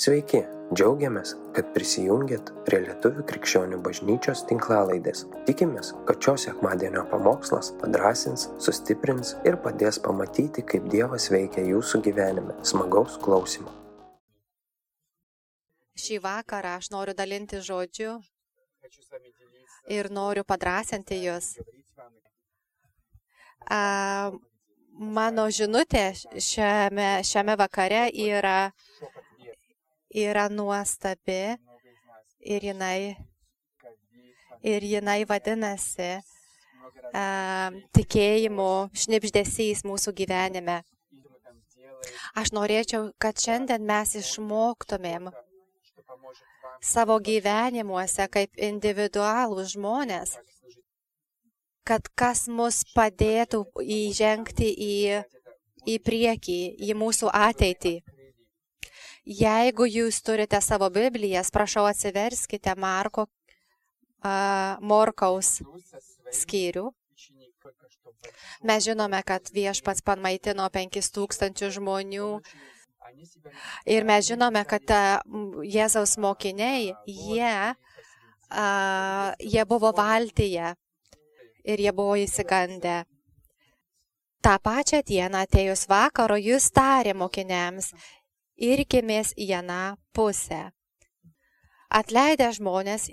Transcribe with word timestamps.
Sveiki, 0.00 0.38
džiaugiamės, 0.72 1.34
kad 1.52 1.74
prisijungiat 1.74 2.46
prie 2.64 2.78
Lietuvų 2.86 3.20
krikščionių 3.28 3.82
bažnyčios 3.84 4.46
tinklalaidės. 4.48 5.26
Tikimės, 5.44 5.90
kad 6.08 6.24
šios 6.24 6.46
sekmadienio 6.46 7.02
pamokslas 7.10 7.68
padrasins, 7.82 8.46
sustiprins 8.64 9.34
ir 9.44 9.58
padės 9.60 10.00
pamatyti, 10.00 10.64
kaip 10.64 10.88
Dievas 10.88 11.28
veikia 11.28 11.66
jūsų 11.68 12.00
gyvenime. 12.08 12.56
Smagaus 12.64 13.20
klausimų. 13.20 13.68
Šį 16.00 16.22
vakarą 16.24 16.78
aš 16.80 16.88
noriu 16.96 17.12
dalinti 17.20 17.60
žodžiu 17.60 18.16
ir 19.92 20.08
noriu 20.08 20.48
padrasinti 20.48 21.20
jūs. 21.26 21.58
A, 23.68 24.32
mano 24.96 25.50
žinutė 25.52 26.14
šiame, 26.16 27.18
šiame 27.20 27.60
vakare 27.60 28.06
yra, 28.16 28.70
yra 30.10 30.48
nuostabi 30.48 31.56
ir 32.40 32.64
jinai, 32.70 33.16
ir 34.62 34.82
jinai 34.82 35.24
vadinasi 35.28 36.10
a, 37.14 37.70
tikėjimo 37.96 38.90
šnipždesys 38.94 39.84
mūsų 39.86 40.14
gyvenime. 40.22 40.80
Aš 42.38 42.52
norėčiau, 42.56 43.10
kad 43.20 43.38
šiandien 43.38 43.84
mes 43.84 44.14
išmoktumėm 44.16 45.28
savo 46.80 47.18
gyvenimuose 47.20 48.24
kaip 48.32 48.56
individualūs 48.56 49.74
žmonės, 49.74 50.38
kad 51.84 52.08
kas 52.16 52.46
mus 52.48 52.82
padėtų 52.94 53.64
įžengti 53.82 54.70
į, 54.70 55.20
į 55.84 55.98
priekį, 56.06 56.60
į 56.88 56.96
mūsų 56.96 57.32
ateitį. 57.34 57.98
Jeigu 59.30 59.86
jūs 59.86 60.18
turite 60.26 60.58
savo 60.64 60.88
Biblijas, 60.90 61.52
prašau 61.54 61.84
atsiverskite 61.86 62.74
Marko 62.74 63.28
uh, 63.28 64.80
Morkaus 64.82 65.60
skyrių. 66.34 66.88
Mes 68.66 68.84
žinome, 68.84 69.22
kad 69.24 69.46
viešpats 69.54 70.02
pamaitino 70.04 70.66
5000 70.74 71.70
žmonių, 71.78 72.32
Ir 73.84 74.04
mes 74.04 74.26
žinome, 74.28 74.62
kad 74.68 74.92
Jėzaus 75.66 76.16
mokiniai, 76.20 76.92
jie, 77.06 77.54
a, 78.50 78.66
jie 79.40 79.64
buvo 79.66 79.90
valtyje 79.96 80.74
ir 81.64 81.82
jie 81.84 81.92
buvo 81.92 82.16
įsigandę. 82.20 83.02
Ta 84.40 84.56
pačią 84.62 85.02
dieną 85.04 85.42
atėjus 85.44 85.84
vakaro 85.90 86.38
jūs 86.40 86.70
tarė 86.72 87.12
mokiniams, 87.12 87.90
irkimės 88.60 89.32
į 89.36 89.52
vieną 89.54 89.82
pusę. 90.14 90.68
Atleidę 91.90 92.52
žmonės, 92.54 93.08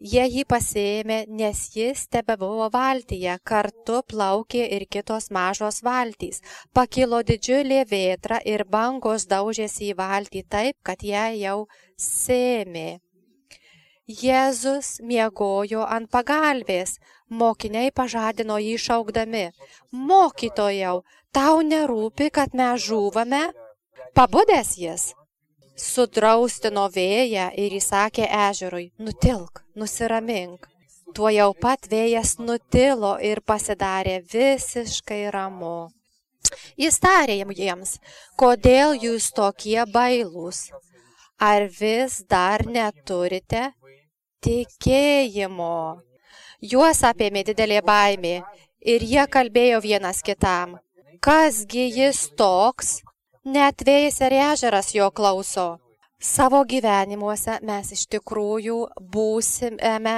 Jie 0.00 0.22
jį 0.32 0.46
pasėmė, 0.48 1.16
nes 1.28 1.58
jis 1.76 2.06
tebe 2.08 2.32
buvo 2.40 2.70
valtyje, 2.72 3.34
kartu 3.44 3.98
plaukė 4.08 4.62
ir 4.76 4.86
kitos 4.88 5.28
mažos 5.28 5.82
valtys. 5.84 6.40
Pakilo 6.72 7.20
didžiulė 7.20 7.82
vėtra 7.84 8.38
ir 8.48 8.64
bangos 8.64 9.28
daužėsi 9.28 9.90
į 9.90 9.98
valtį 9.98 10.42
taip, 10.48 10.78
kad 10.82 11.04
ją 11.04 11.26
jau 11.36 11.58
sėmė. 12.00 13.02
Jėzus 14.08 15.04
miegojo 15.04 15.84
ant 15.84 16.08
pagalbės, 16.08 16.96
mokiniai 17.28 17.92
pažadino 17.92 18.56
jį 18.56 18.78
šaukdami, 18.80 19.50
mokytojau, 19.92 21.02
tau 21.28 21.60
nerūpi, 21.60 22.32
kad 22.32 22.56
mes 22.56 22.88
žūvame? 22.88 23.50
Pabudęs 24.14 24.72
jis, 24.74 25.02
sudraustino 25.78 26.88
vėją 26.90 27.46
ir 27.62 27.74
įsakė 27.76 28.26
ežerui, 28.48 28.90
nutilk, 28.98 29.62
nusiramink. 29.78 30.66
Tuo 31.14 31.30
jau 31.30 31.50
pat 31.54 31.86
vėjas 31.90 32.36
nutilo 32.38 33.12
ir 33.22 33.40
pasidarė 33.46 34.20
visiškai 34.32 35.22
ramu. 35.34 35.90
Jis 36.78 36.98
tarė 37.02 37.36
jiems, 37.38 37.96
kodėl 38.38 38.96
jūs 38.98 39.30
tokie 39.36 39.78
bailūs? 39.94 40.70
Ar 41.38 41.68
vis 41.80 42.20
dar 42.30 42.66
neturite 42.66 43.70
tikėjimo? 44.44 46.02
Juos 46.60 47.04
apėmė 47.06 47.44
didelė 47.46 47.80
baimė 47.86 48.34
ir 48.80 49.06
jie 49.12 49.26
kalbėjo 49.36 49.80
vienas 49.86 50.20
kitam. 50.22 50.76
Kasgi 51.20 51.86
jis 51.94 52.26
toks, 52.36 53.00
Net 53.40 53.80
vėjas 53.86 54.18
ir 54.20 54.34
ežeras 54.36 54.90
jo 54.92 55.06
klauso. 55.16 55.78
Savo 56.20 56.58
gyvenimuose 56.68 57.54
mes 57.64 57.92
iš 57.96 58.02
tikrųjų 58.12 58.74
būsime 59.00 60.16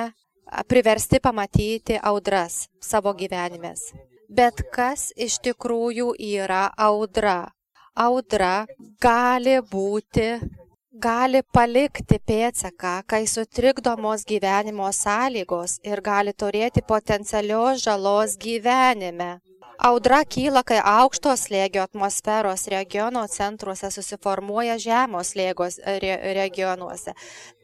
priversti 0.66 1.20
pamatyti 1.22 2.00
audras 2.02 2.66
savo 2.82 3.12
gyvenimės. 3.14 3.92
Bet 4.28 4.64
kas 4.74 5.12
iš 5.14 5.38
tikrųjų 5.38 6.16
yra 6.18 6.72
audra? 6.74 7.52
Audra 7.94 8.66
gali 8.98 9.60
būti, 9.70 10.40
gali 10.98 11.44
palikti 11.54 12.18
pėtsaką, 12.18 13.04
kai 13.06 13.22
sutrikdomos 13.30 14.26
gyvenimo 14.26 14.90
sąlygos 14.90 15.78
ir 15.86 16.02
gali 16.02 16.34
turėti 16.34 16.82
potencialios 16.82 17.86
žalos 17.86 18.34
gyvenime. 18.34 19.38
Audra 19.82 20.20
kyla, 20.22 20.60
kai 20.62 20.76
aukšto 20.78 21.32
slėgio 21.34 21.80
atmosferos 21.82 22.68
regiono 22.70 23.24
centruose 23.26 23.88
susiformuoja 23.90 24.76
žemos 24.78 25.32
slėgos 25.34 25.80
re 26.04 26.12
regionuose. 26.38 27.16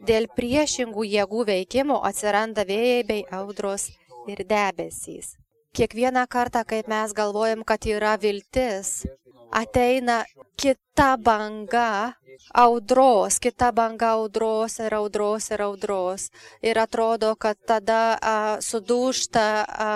Dėl 0.09 0.27
priešingų 0.35 1.05
jėgų 1.13 1.45
veikimų 1.53 2.01
atsiranda 2.11 2.65
vėjai 2.67 3.05
bei 3.13 3.23
audros 3.39 3.87
ir 4.27 4.43
debesys. 4.51 5.37
Kiekvieną 5.79 6.27
kartą, 6.27 6.65
kai 6.67 6.83
mes 6.91 7.15
galvojam, 7.15 7.63
kad 7.63 7.87
yra 7.87 8.17
viltis, 8.19 9.07
ateina 9.51 10.25
kita 10.57 11.17
banga 11.17 12.15
audros, 12.55 13.39
kita 13.39 13.73
banga 13.73 14.15
audros 14.19 14.79
ir 14.79 14.95
audros 14.95 15.51
ir 15.51 15.63
audros. 15.63 16.31
Ir 16.63 16.79
atrodo, 16.79 17.35
kad 17.37 17.59
tada 17.67 18.19
a, 18.21 18.37
sudūšta 18.63 19.47
a, 19.67 19.93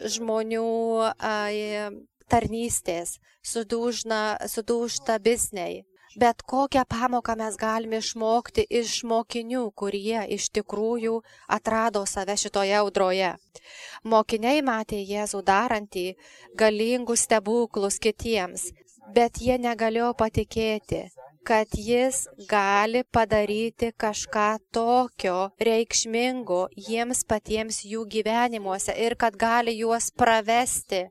žmonių 0.00 0.70
a, 1.16 1.36
tarnystės, 2.28 3.18
sudūžna, 3.42 4.38
sudūšta 4.48 5.18
bizniai. 5.20 5.84
Bet 6.18 6.42
kokią 6.42 6.82
pamoką 6.88 7.36
mes 7.36 7.56
galime 7.60 8.00
išmokti 8.02 8.64
iš 8.80 9.04
mokinių, 9.06 9.68
kurie 9.76 10.24
iš 10.34 10.48
tikrųjų 10.56 11.20
atrado 11.56 12.02
save 12.08 12.34
šitoje 12.42 12.74
audroje. 12.80 13.34
Mokiniai 14.08 14.64
matė 14.64 14.98
Jėzų 15.04 15.44
darantį 15.44 16.06
galingus 16.58 17.26
stebuklus 17.28 18.00
kitiems, 18.00 18.70
bet 19.14 19.40
jie 19.42 19.56
negalėjo 19.58 20.12
patikėti, 20.18 21.02
kad 21.48 21.72
jis 21.72 22.26
gali 22.50 23.04
padaryti 23.16 23.92
kažką 24.04 24.48
tokio 24.72 25.36
reikšmingo 25.68 26.66
jiems 26.88 27.24
patiems 27.30 27.84
jų 27.92 28.04
gyvenimuose 28.14 28.96
ir 29.06 29.16
kad 29.22 29.36
gali 29.36 29.78
juos 29.78 30.10
pravesti. 30.22 31.06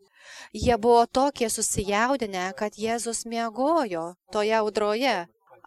Jie 0.54 0.78
buvo 0.78 1.06
tokie 1.08 1.50
susijaudinę, 1.50 2.52
kad 2.60 2.78
Jėzus 2.78 3.26
miegojo 3.26 4.14
toje 4.32 4.56
audroje. 4.60 5.18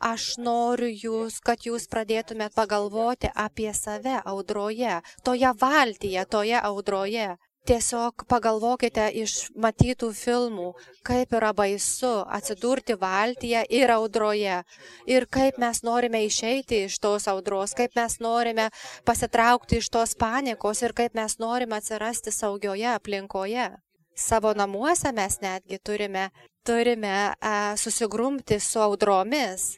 Aš 0.00 0.38
noriu 0.40 0.88
jūs, 0.88 1.40
kad 1.44 1.66
jūs 1.68 1.84
pradėtumėt 1.92 2.54
pagalvoti 2.56 3.28
apie 3.36 3.72
save 3.76 4.20
audroje, 4.24 5.00
toje 5.24 5.50
valtyje, 5.60 6.24
toje 6.24 6.56
audroje. 6.56 7.26
Tiesiog 7.68 8.24
pagalvokite 8.24 9.04
iš 9.20 9.50
matytų 9.52 10.08
filmų, 10.16 10.70
kaip 11.04 11.34
yra 11.36 11.50
baisu 11.52 12.22
atsidurti 12.24 12.96
valtyje 12.96 13.66
ir 13.68 13.92
audroje. 13.92 14.62
Ir 15.04 15.26
kaip 15.28 15.60
mes 15.60 15.82
norime 15.84 16.22
išeiti 16.24 16.86
iš 16.86 16.96
tos 17.04 17.28
audros, 17.28 17.76
kaip 17.76 17.92
mes 18.00 18.16
norime 18.24 18.70
pasitraukti 19.04 19.82
iš 19.82 19.90
tos 19.92 20.16
panikos 20.16 20.80
ir 20.82 20.96
kaip 20.96 21.14
mes 21.14 21.36
norime 21.38 21.76
atsirasti 21.76 22.32
saugioje 22.32 22.88
aplinkoje. 22.94 23.68
Savo 24.16 24.54
namuose 24.56 25.12
mes 25.12 25.38
netgi 25.44 25.78
turime, 25.84 26.30
turime 26.64 27.34
a, 27.40 27.76
susigrumti 27.76 28.60
su 28.60 28.80
audromis. 28.80 29.76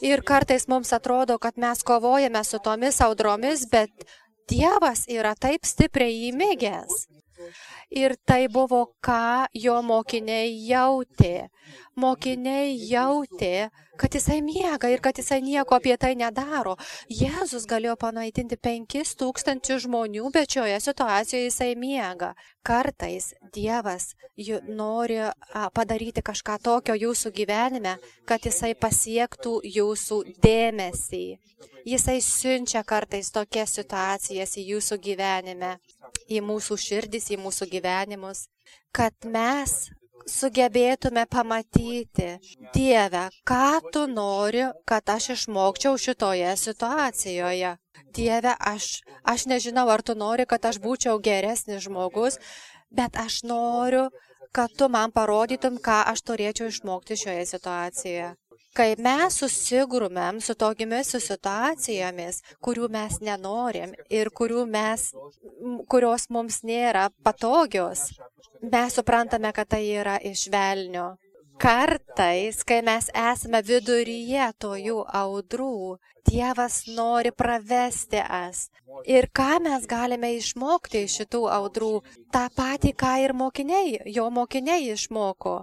Ir 0.00 0.20
kartais 0.24 0.66
mums 0.68 0.92
atrodo, 0.92 1.38
kad 1.38 1.56
mes 1.56 1.82
kovojame 1.82 2.44
su 2.44 2.58
tomis 2.58 3.00
audromis, 3.00 3.64
bet 3.70 3.90
Dievas 4.46 5.06
yra 5.10 5.34
taip 5.34 5.66
stipriai 5.66 6.28
įmėgęs. 6.30 7.06
Ir 7.90 8.14
tai 8.26 8.46
buvo, 8.48 8.82
ką 9.02 9.46
jo 9.54 9.80
mokiniai 9.82 10.52
jautė. 10.68 11.48
Mokiniai 11.98 12.76
jautė, 12.90 13.68
kad 13.96 14.14
jisai 14.14 14.40
miega 14.44 14.88
ir 14.92 15.00
kad 15.00 15.16
jisai 15.18 15.40
nieko 15.42 15.76
apie 15.76 15.96
tai 15.96 16.14
nedaro. 16.18 16.76
Jėzus 17.10 17.66
galėjo 17.68 17.96
panaitinti 18.00 18.58
penkis 18.60 19.14
tūkstančių 19.20 19.78
žmonių, 19.86 20.30
bet 20.34 20.56
šioje 20.56 20.78
situacijoje 20.84 21.48
jisai 21.48 21.72
miega. 21.78 22.34
Kartais 22.66 23.32
Dievas 23.54 24.14
nori 24.68 25.20
padaryti 25.74 26.22
kažką 26.26 26.58
tokio 26.62 26.96
jūsų 26.98 27.32
gyvenime, 27.36 27.96
kad 28.26 28.44
jisai 28.44 28.74
pasiektų 28.74 29.60
jūsų 29.76 30.22
dėmesį. 30.42 31.26
Jisai 31.86 32.18
siunčia 32.20 32.82
kartais 32.82 33.30
tokias 33.30 33.76
situacijas 33.78 34.56
į 34.58 34.64
jūsų 34.72 34.98
gyvenime, 35.04 35.76
į 36.26 36.42
mūsų 36.42 36.76
širdis, 36.82 37.30
į 37.30 37.38
mūsų 37.44 37.70
gyvenimus, 37.70 38.48
kad 38.90 39.14
mes 39.30 39.86
sugebėtume 40.26 41.26
pamatyti, 41.30 42.28
Dieve, 42.74 43.26
ką 43.46 43.80
tu 43.92 44.06
nori, 44.10 44.64
kad 44.88 45.08
aš 45.16 45.30
išmokčiau 45.36 45.98
šitoje 45.98 46.54
situacijoje. 46.56 47.76
Dieve, 48.16 48.54
aš, 48.58 49.02
aš 49.24 49.46
nežinau, 49.50 49.88
ar 49.92 50.02
tu 50.02 50.16
nori, 50.16 50.46
kad 50.48 50.64
aš 50.64 50.80
būčiau 50.80 51.20
geresnis 51.20 51.84
žmogus, 51.84 52.40
bet 52.90 53.16
aš 53.16 53.42
noriu, 53.44 54.08
kad 54.56 54.72
tu 54.72 54.88
man 54.88 55.12
parodytum, 55.12 55.76
ką 55.78 56.02
aš 56.12 56.24
turėčiau 56.24 56.72
išmokti 56.72 57.18
šioje 57.20 57.46
situacijoje. 57.52 58.34
Kai 58.76 58.92
mes 59.00 59.38
susigrumėm 59.40 60.38
su 60.44 60.52
tokiamis 60.60 61.14
situacijomis, 61.24 62.42
kurių 62.60 62.90
mes 62.92 63.20
nenorim 63.24 63.94
ir 64.12 64.28
mes, 64.68 65.12
kurios 65.88 66.26
mums 66.28 66.62
nėra 66.62 67.08
patogios, 67.24 68.10
mes 68.60 68.98
suprantame, 68.98 69.52
kad 69.52 69.68
tai 69.68 69.80
yra 70.00 70.18
iš 70.20 70.50
velnio. 70.52 71.16
Kartais, 71.56 72.62
kai 72.68 72.82
mes 72.84 73.08
esame 73.16 73.62
viduryje 73.64 74.52
tojų 74.60 74.98
audrų, 75.08 75.96
Dievas 76.26 76.82
nori 76.90 77.30
pravesti 77.30 78.18
as. 78.18 78.66
Ir 79.06 79.28
ką 79.30 79.60
mes 79.62 79.86
galime 79.86 80.32
išmokti 80.34 81.04
iš 81.06 81.20
šitų 81.20 81.42
audrų? 81.54 81.90
Ta 82.34 82.48
pati, 82.50 82.90
ką 82.92 83.12
ir 83.22 83.32
mokiniai, 83.32 84.00
jo 84.16 84.26
mokiniai 84.34 84.90
išmoko. 84.90 85.54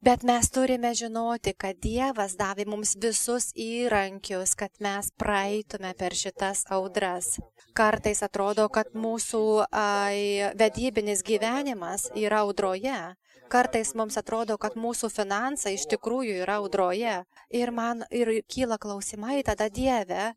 Bet 0.00 0.22
mes 0.22 0.50
turime 0.54 0.92
žinoti, 0.94 1.52
kad 1.58 1.78
Dievas 1.82 2.36
davė 2.38 2.66
mums 2.70 2.94
visus 3.02 3.50
įrankius, 3.58 4.54
kad 4.58 4.70
mes 4.84 5.10
praeitume 5.18 5.90
per 5.98 6.14
šitas 6.14 6.64
audras. 6.70 7.38
Kartais 7.78 8.22
atrodo, 8.26 8.68
kad 8.70 8.94
mūsų 8.94 9.42
ai, 9.74 10.50
vedybinis 10.58 11.24
gyvenimas 11.26 12.08
yra 12.14 12.44
audroje, 12.46 13.00
Kartais 13.48 13.94
mums 13.96 14.18
atrodo, 14.20 14.58
kad 14.60 14.74
mūsų 14.76 15.08
finansai 15.12 15.74
iš 15.78 15.86
tikrųjų 15.88 16.42
yra 16.42 16.58
audroje. 16.60 17.14
Ir 17.48 17.72
man 17.72 18.04
ir 18.12 18.30
kyla 18.44 18.76
klausimai 18.80 19.40
tada 19.46 19.70
Dieve, 19.72 20.34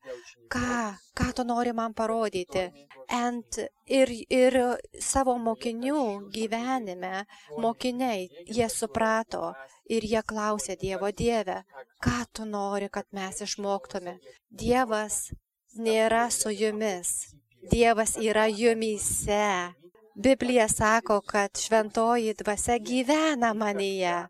ką, 0.51 0.93
ką 1.17 1.27
tu 1.35 1.43
nori 1.47 1.73
man 1.75 1.93
parodyti. 1.93 2.69
Ant, 3.11 3.59
ir, 3.91 4.13
ir 4.31 4.57
savo 5.03 5.35
mokinių 5.35 6.31
gyvenime, 6.31 7.25
mokiniai, 7.59 8.29
jie 8.47 8.69
suprato 8.71 9.51
ir 9.91 10.07
jie 10.07 10.23
klausė 10.23 10.77
Dievo 10.79 11.11
Dieve, 11.11 11.61
ką 11.99 12.23
tu 12.31 12.47
nori, 12.47 12.87
kad 12.87 13.09
mes 13.11 13.43
išmoktume. 13.43 14.15
Dievas 14.47 15.27
nėra 15.75 16.29
su 16.31 16.55
jumis. 16.55 17.35
Dievas 17.71 18.15
yra 18.17 18.47
jumise. 18.47 19.75
Biblija 20.15 20.67
sako, 20.67 21.21
kad 21.21 21.57
šventoji 21.57 22.33
dvasia 22.33 22.77
gyvena 22.79 23.53
manyje. 23.53 24.27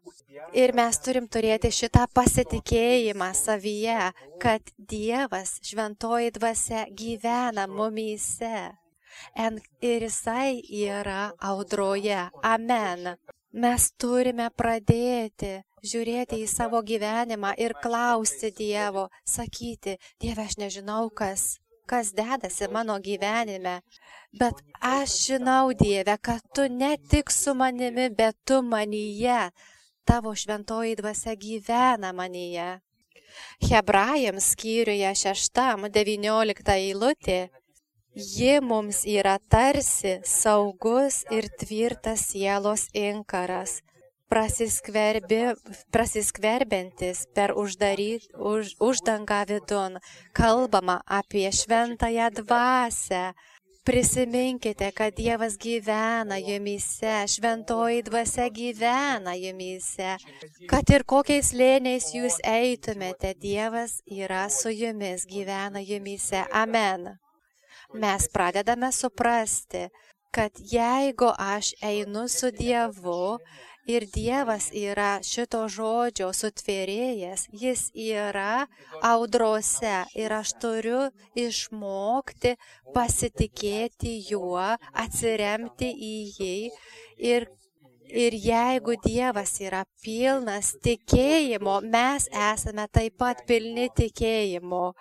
Ir 0.54 0.74
mes 0.76 1.00
turim 1.02 1.28
turėti 1.28 1.72
šitą 1.74 2.06
pasitikėjimą 2.14 3.32
savyje, 3.36 4.12
kad 4.42 4.62
Dievas, 4.78 5.58
šventoji 5.66 6.32
dvasia 6.38 6.86
gyvena 6.92 7.68
mumyse. 7.68 8.72
Ir 9.82 10.08
jisai 10.08 10.62
yra 10.84 11.32
audroje. 11.40 12.30
Amen. 12.44 13.16
Mes 13.52 13.90
turime 14.00 14.48
pradėti 14.56 15.58
žiūrėti 15.84 16.38
į 16.44 16.48
savo 16.48 16.80
gyvenimą 16.86 17.56
ir 17.60 17.74
klausti 17.84 18.54
Dievo, 18.56 19.10
sakyti, 19.26 19.98
Dieve, 20.22 20.46
aš 20.46 20.56
nežinau, 20.62 21.10
kas, 21.10 21.58
kas 21.92 22.16
dedasi 22.16 22.72
mano 22.72 22.96
gyvenime, 23.04 23.82
Bet 24.32 24.62
aš 24.80 25.12
žinau, 25.28 25.74
Dieve, 25.76 26.16
kad 26.18 26.40
tu 26.56 26.64
ne 26.70 26.96
tik 27.10 27.32
su 27.32 27.54
manimi, 27.54 28.10
bet 28.10 28.36
tu 28.46 28.62
manyje. 28.62 29.52
Tavo 30.08 30.32
šventoji 30.36 30.96
dvasia 30.96 31.36
gyvena 31.36 32.14
manyje. 32.16 32.80
Hebrajams 33.68 34.48
skyriuje 34.54 35.12
6-19 35.24 36.72
eilutė. 36.78 37.42
Ji 38.16 38.56
mums 38.64 39.04
yra 39.08 39.36
tarsi 39.52 40.18
saugus 40.24 41.22
ir 41.32 41.48
tvirtas 41.60 42.24
sielos 42.32 42.88
inkaras, 42.96 43.82
prasiskverbiantis 44.32 47.28
per 47.36 47.50
uždaryt, 47.54 48.22
už, 48.36 48.76
uždangą 48.80 49.46
vidun. 49.52 50.00
Kalbama 50.34 51.02
apie 51.06 51.52
šventąją 51.52 52.30
dvasę, 52.42 53.34
Prisiminkite, 53.84 54.92
kad 54.92 55.16
Dievas 55.16 55.58
gyvena 55.58 56.38
jumise, 56.38 57.28
šventoji 57.28 58.04
dvasia 58.04 58.50
gyvena 58.50 59.34
jumise. 59.36 60.18
Kad 60.70 60.92
ir 60.94 61.02
kokiais 61.02 61.50
lėniais 61.58 62.12
jūs 62.14 62.38
eitumėte, 62.46 63.34
Dievas 63.42 63.98
yra 64.06 64.44
su 64.54 64.70
jumis, 64.70 65.26
gyvena 65.26 65.82
jumise. 65.82 66.44
Amen. 66.54 67.10
Mes 67.98 68.30
pradedame 68.30 68.92
suprasti, 68.94 69.88
kad 70.30 70.62
jeigu 70.62 71.34
aš 71.34 71.74
einu 71.82 72.28
su 72.30 72.54
Dievu, 72.54 73.42
Ir 73.90 74.06
Dievas 74.14 74.68
yra 74.78 75.24
šito 75.26 75.64
žodžio 75.66 76.28
sutvėrėjas, 76.38 77.48
jis 77.50 77.88
yra 77.98 78.68
audrose 79.02 80.04
ir 80.14 80.34
aš 80.38 80.52
turiu 80.62 81.00
išmokti 81.34 82.54
pasitikėti 82.94 84.14
juo, 84.30 84.68
atsiremti 84.94 85.90
į 85.90 86.18
jį. 86.38 86.58
Ir, 87.32 87.48
ir 88.06 88.38
jeigu 88.38 89.00
Dievas 89.02 89.56
yra 89.66 89.82
pilnas 90.06 90.76
tikėjimo, 90.86 91.80
mes 91.82 92.28
esame 92.52 92.86
taip 92.94 93.18
pat 93.18 93.42
pilni 93.50 93.88
tikėjimo. 93.98 94.92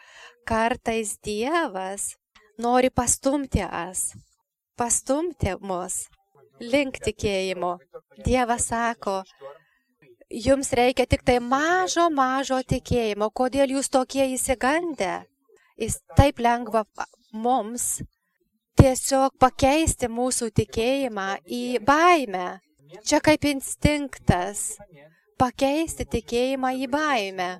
Kartais 0.48 1.18
Dievas 1.20 2.14
nori 2.56 2.88
pastumti 2.88 3.60
as, 3.60 4.14
pastumti 4.80 5.52
mus 5.60 6.06
link 6.60 7.00
tikėjimo. 7.04 7.76
Dievas 8.24 8.68
sako, 8.70 9.20
jums 10.30 10.72
reikia 10.76 11.06
tik 11.10 11.24
tai 11.26 11.38
mažo, 11.40 12.08
mažo 12.12 12.60
tikėjimo. 12.62 13.30
Kodėl 13.34 13.76
jūs 13.76 13.90
tokie 13.90 14.26
įsigandę? 14.34 15.24
Jis 15.80 16.00
taip 16.16 16.40
lengva 16.44 16.84
mums 17.32 18.02
tiesiog 18.80 19.36
pakeisti 19.40 20.08
mūsų 20.08 20.50
tikėjimą 20.60 21.28
į 21.46 21.64
baimę. 21.84 22.60
Čia 23.06 23.20
kaip 23.22 23.44
instinktas 23.46 24.74
pakeisti 25.40 26.04
tikėjimą 26.04 26.74
į 26.84 26.88
baimę. 26.92 27.50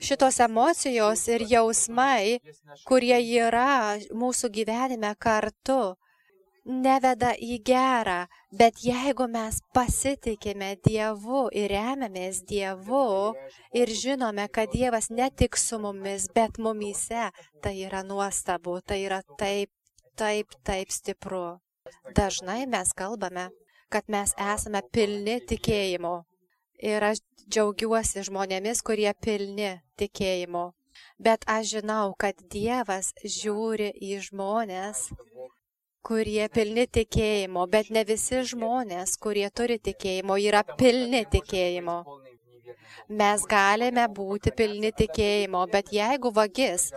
Šitos 0.00 0.40
emocijos 0.40 1.26
ir 1.28 1.44
jausmai, 1.50 2.40
kurie 2.88 3.18
yra 3.20 3.98
mūsų 4.16 4.50
gyvenime 4.54 5.12
kartu, 5.20 5.94
neveda 6.64 7.32
į 7.36 7.58
gerą, 7.64 8.26
bet 8.52 8.82
jeigu 8.84 9.26
mes 9.30 9.60
pasitikime 9.74 10.74
Dievu 10.84 11.48
ir 11.56 11.70
remiamės 11.72 12.42
Dievu 12.48 13.34
ir 13.76 13.92
žinome, 14.02 14.46
kad 14.52 14.72
Dievas 14.72 15.10
ne 15.10 15.30
tik 15.30 15.56
su 15.56 15.78
mumis, 15.78 16.28
bet 16.34 16.58
mumyse, 16.58 17.30
tai 17.62 17.74
yra 17.86 18.02
nuostabu, 18.02 18.80
tai 18.80 19.04
yra 19.06 19.22
taip, 19.38 19.70
taip, 20.16 20.54
taip 20.64 20.90
stipru. 20.92 21.60
Dažnai 22.14 22.66
mes 22.66 22.92
kalbame, 22.92 23.48
kad 23.90 24.04
mes 24.08 24.34
esame 24.36 24.82
pilni 24.92 25.40
tikėjimo. 25.50 26.20
Ir 26.80 27.04
aš 27.04 27.20
džiaugiuosi 27.48 28.24
žmonėmis, 28.28 28.82
kurie 28.86 29.10
pilni 29.24 29.80
tikėjimo. 30.00 30.70
Bet 31.20 31.44
aš 31.48 31.74
žinau, 31.76 32.14
kad 32.16 32.38
Dievas 32.52 33.12
žiūri 33.24 33.90
į 34.00 34.20
žmonės, 34.28 35.08
kurie 36.06 36.48
pilni 36.52 36.86
tikėjimo, 36.86 37.66
bet 37.70 37.90
ne 37.94 38.04
visi 38.08 38.42
žmonės, 38.52 39.16
kurie 39.20 39.48
turi 39.50 39.78
tikėjimo, 39.78 40.38
yra 40.40 40.62
pilni 40.76 41.24
tikėjimo. 41.32 41.98
Mes 43.20 43.44
galime 43.50 44.06
būti 44.14 44.52
pilni 44.56 44.92
tikėjimo, 44.96 45.66
bet 45.72 45.92
jeigu 45.92 46.30
vagis 46.34 46.90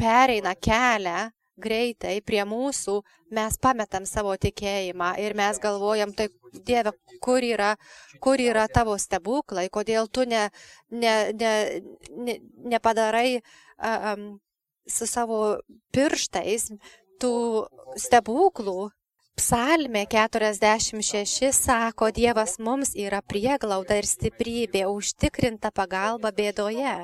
pereina 0.00 0.54
kelią, 0.56 1.30
greitai 1.62 2.20
prie 2.24 2.42
mūsų 2.48 3.00
mes 3.36 3.58
pametam 3.62 4.06
savo 4.08 4.32
tikėjimą 4.40 5.12
ir 5.22 5.36
mes 5.38 5.60
galvojam, 5.62 6.14
tai 6.16 6.30
Dieve, 6.52 6.92
kur 7.24 7.40
yra, 7.40 7.70
kur 8.20 8.40
yra 8.40 8.66
tavo 8.68 8.98
stebuklai, 9.00 9.70
kodėl 9.72 10.08
tu 10.12 10.26
ne, 10.28 10.50
ne, 10.90 11.14
ne, 11.32 11.52
ne, 12.12 12.34
nepadarai 12.74 13.40
um, 13.40 14.26
su 14.84 15.08
savo 15.08 15.38
pirštais 15.96 16.68
tų 17.22 17.36
stebuklų. 17.98 18.90
Psalmė 19.38 20.04
46 20.12 21.48
sako, 21.56 22.10
Dievas 22.12 22.58
mums 22.60 22.92
yra 22.98 23.22
prieglauda 23.24 23.96
ir 24.02 24.06
stiprybė, 24.10 24.84
užtikrinta 24.92 25.72
pagalba 25.72 26.34
bėdoje 26.36 26.98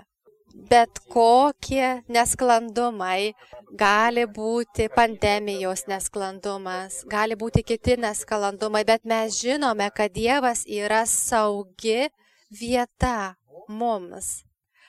bet 0.55 0.99
kokie 1.13 2.03
nesklandumai, 2.09 3.35
gali 3.79 4.25
būti 4.27 4.89
pandemijos 4.95 5.87
nesklandumas, 5.89 7.03
gali 7.09 7.37
būti 7.39 7.63
kiti 7.63 7.99
nesklandumai, 8.01 8.85
bet 8.85 9.05
mes 9.05 9.39
žinome, 9.43 9.91
kad 9.95 10.13
Dievas 10.13 10.65
yra 10.67 11.05
saugi 11.07 12.09
vieta 12.51 13.37
mums. 13.69 14.43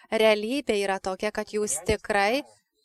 Realybė 0.09 0.79
yra 0.81 0.97
tokia, 0.99 1.31
kad 1.31 1.51
jūs 1.53 1.77
tikrai 1.85 2.41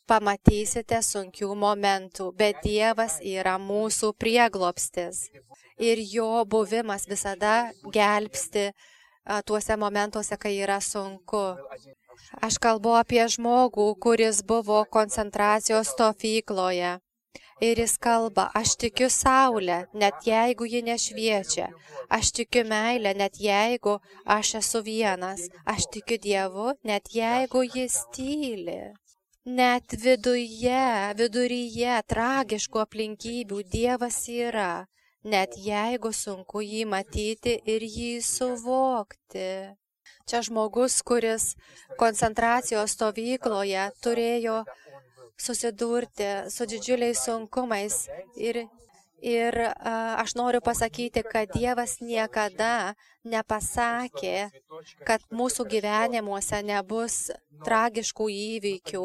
pamatysite 0.07 1.01
sunkių 1.03 1.55
momentų, 1.59 2.31
bet 2.37 2.63
Dievas 2.65 3.19
yra 3.21 3.57
mūsų 3.59 4.13
prieglopstis 4.19 5.29
ir 5.79 5.99
jo 5.99 6.45
buvimas 6.45 7.09
visada 7.09 7.73
gelbsti 7.93 8.73
tuose 9.47 9.77
momentuose, 9.77 10.37
kai 10.37 10.59
yra 10.61 10.81
sunku. 10.81 11.57
Aš 12.47 12.59
kalbu 12.63 12.95
apie 13.01 13.25
žmogų, 13.37 13.89
kuris 13.99 14.43
buvo 14.47 14.85
koncentracijos 14.85 15.95
stovykloje. 15.95 16.99
Ir 17.63 17.79
jis 17.79 17.95
kalba, 18.03 18.49
aš 18.55 18.75
tikiu 18.83 19.09
Saulę, 19.11 19.87
net 19.95 20.27
jeigu 20.27 20.67
ji 20.67 20.83
nešviečia. 20.83 21.69
Aš 22.11 22.33
tikiu 22.39 22.65
meilę, 22.67 23.15
net 23.15 23.39
jeigu 23.41 24.01
aš 24.27 24.55
esu 24.61 24.83
vienas. 24.83 25.47
Aš 25.65 25.87
tikiu 25.95 26.19
Dievu, 26.19 26.75
net 26.85 27.15
jeigu 27.15 27.63
jis 27.63 28.03
tyli. 28.15 28.93
Net 29.45 29.93
viduje, 30.01 31.13
viduryje 31.21 31.99
tragiškų 32.09 32.79
aplinkybių 32.81 33.59
Dievas 33.69 34.23
yra, 34.33 34.87
net 35.21 35.59
jeigu 35.61 36.13
sunku 36.17 36.63
jį 36.65 36.87
matyti 36.89 37.59
ir 37.69 37.85
jį 37.85 38.23
suvokti. 38.25 39.77
Čia 40.25 40.41
žmogus, 40.49 40.97
kuris 41.05 41.51
koncentracijos 42.01 42.97
stovykloje 42.97 43.85
turėjo 44.01 44.63
susidurti 45.37 46.49
su 46.49 46.65
didžiuliais 46.65 47.21
sunkumais 47.29 48.09
ir 48.41 48.65
Ir 49.23 49.57
aš 49.85 50.35
noriu 50.35 50.61
pasakyti, 50.61 51.23
kad 51.25 51.49
Dievas 51.55 51.97
niekada 52.01 52.95
nepasakė, 53.25 54.51
kad 55.09 55.25
mūsų 55.33 55.65
gyvenimuose 55.71 56.61
nebus 56.67 57.31
tragiškų 57.65 58.27
įvykių, 58.35 59.05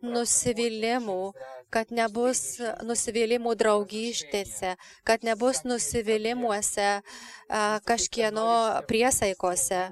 nusivylimų, 0.00 1.22
kad 1.70 1.92
nebus 1.92 2.60
nusivylimų 2.86 3.54
draugystėse, 3.60 4.76
kad 5.04 5.26
nebus 5.28 5.64
nusivylimuose 5.68 7.02
kažkieno 7.84 8.46
priesaikose. 8.88 9.90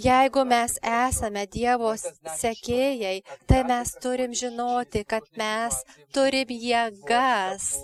Jeigu 0.00 0.44
mes 0.48 0.76
esame 0.82 1.46
Dievo 1.46 1.92
sekėjai, 1.96 3.20
tai 3.46 3.60
mes 3.68 3.92
turim 4.02 4.32
žinoti, 4.36 5.04
kad 5.08 5.24
mes 5.36 5.76
turim 6.16 6.48
jėgas 6.52 7.76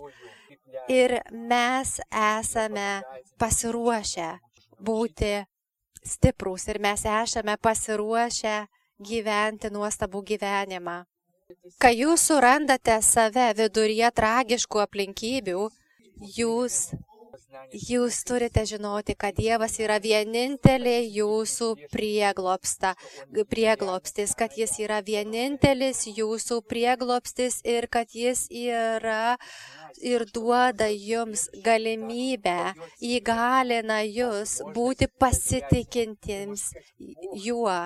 ir 0.93 1.19
mes 1.33 1.97
esame 2.11 2.89
pasiruošę 3.41 4.31
būti 4.89 5.33
stiprus 6.07 6.69
ir 6.69 6.81
mes 6.83 7.05
esame 7.11 7.57
pasiruošę 7.57 8.57
gyventi 9.11 9.73
nuostabų 9.73 10.23
gyvenimą. 10.33 11.03
Kai 11.83 11.93
jūs 11.95 12.29
surandate 12.31 13.01
save 13.03 13.51
viduryje 13.59 14.11
tragiškų 14.21 14.83
aplinkybių, 14.87 15.69
jūs 16.39 16.81
Jūs 17.73 18.19
turite 18.27 18.65
žinoti, 18.69 19.15
kad 19.19 19.35
Dievas 19.37 19.79
yra 19.81 19.97
vienintelė 20.03 21.01
jūsų 21.17 21.69
prieglopstis, 21.93 24.35
kad 24.39 24.51
Jis 24.57 24.79
yra 24.85 25.01
vienintelis 25.07 26.07
jūsų 26.07 26.61
prieglopstis 26.69 27.61
ir 27.65 27.87
kad 27.89 28.15
Jis 28.15 28.47
yra 28.51 29.37
ir 30.03 30.25
duoda 30.35 30.89
jums 30.91 31.47
galimybę, 31.65 32.75
įgalina 33.01 34.03
jūs 34.05 34.61
būti 34.77 35.09
pasitikintiems 35.21 36.71
juo. 37.47 37.79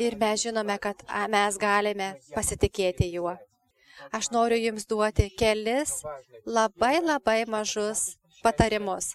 Ir 0.00 0.16
mes 0.16 0.40
žinome, 0.46 0.78
kad 0.80 1.02
mes 1.28 1.58
galime 1.60 2.14
pasitikėti 2.34 3.10
juo. 3.12 3.36
Aš 4.16 4.30
noriu 4.32 4.56
jums 4.56 4.86
duoti 4.88 5.28
kelis 5.36 6.00
labai 6.46 7.00
labai 7.04 7.44
mažus 7.44 8.16
patarimus. 8.42 9.12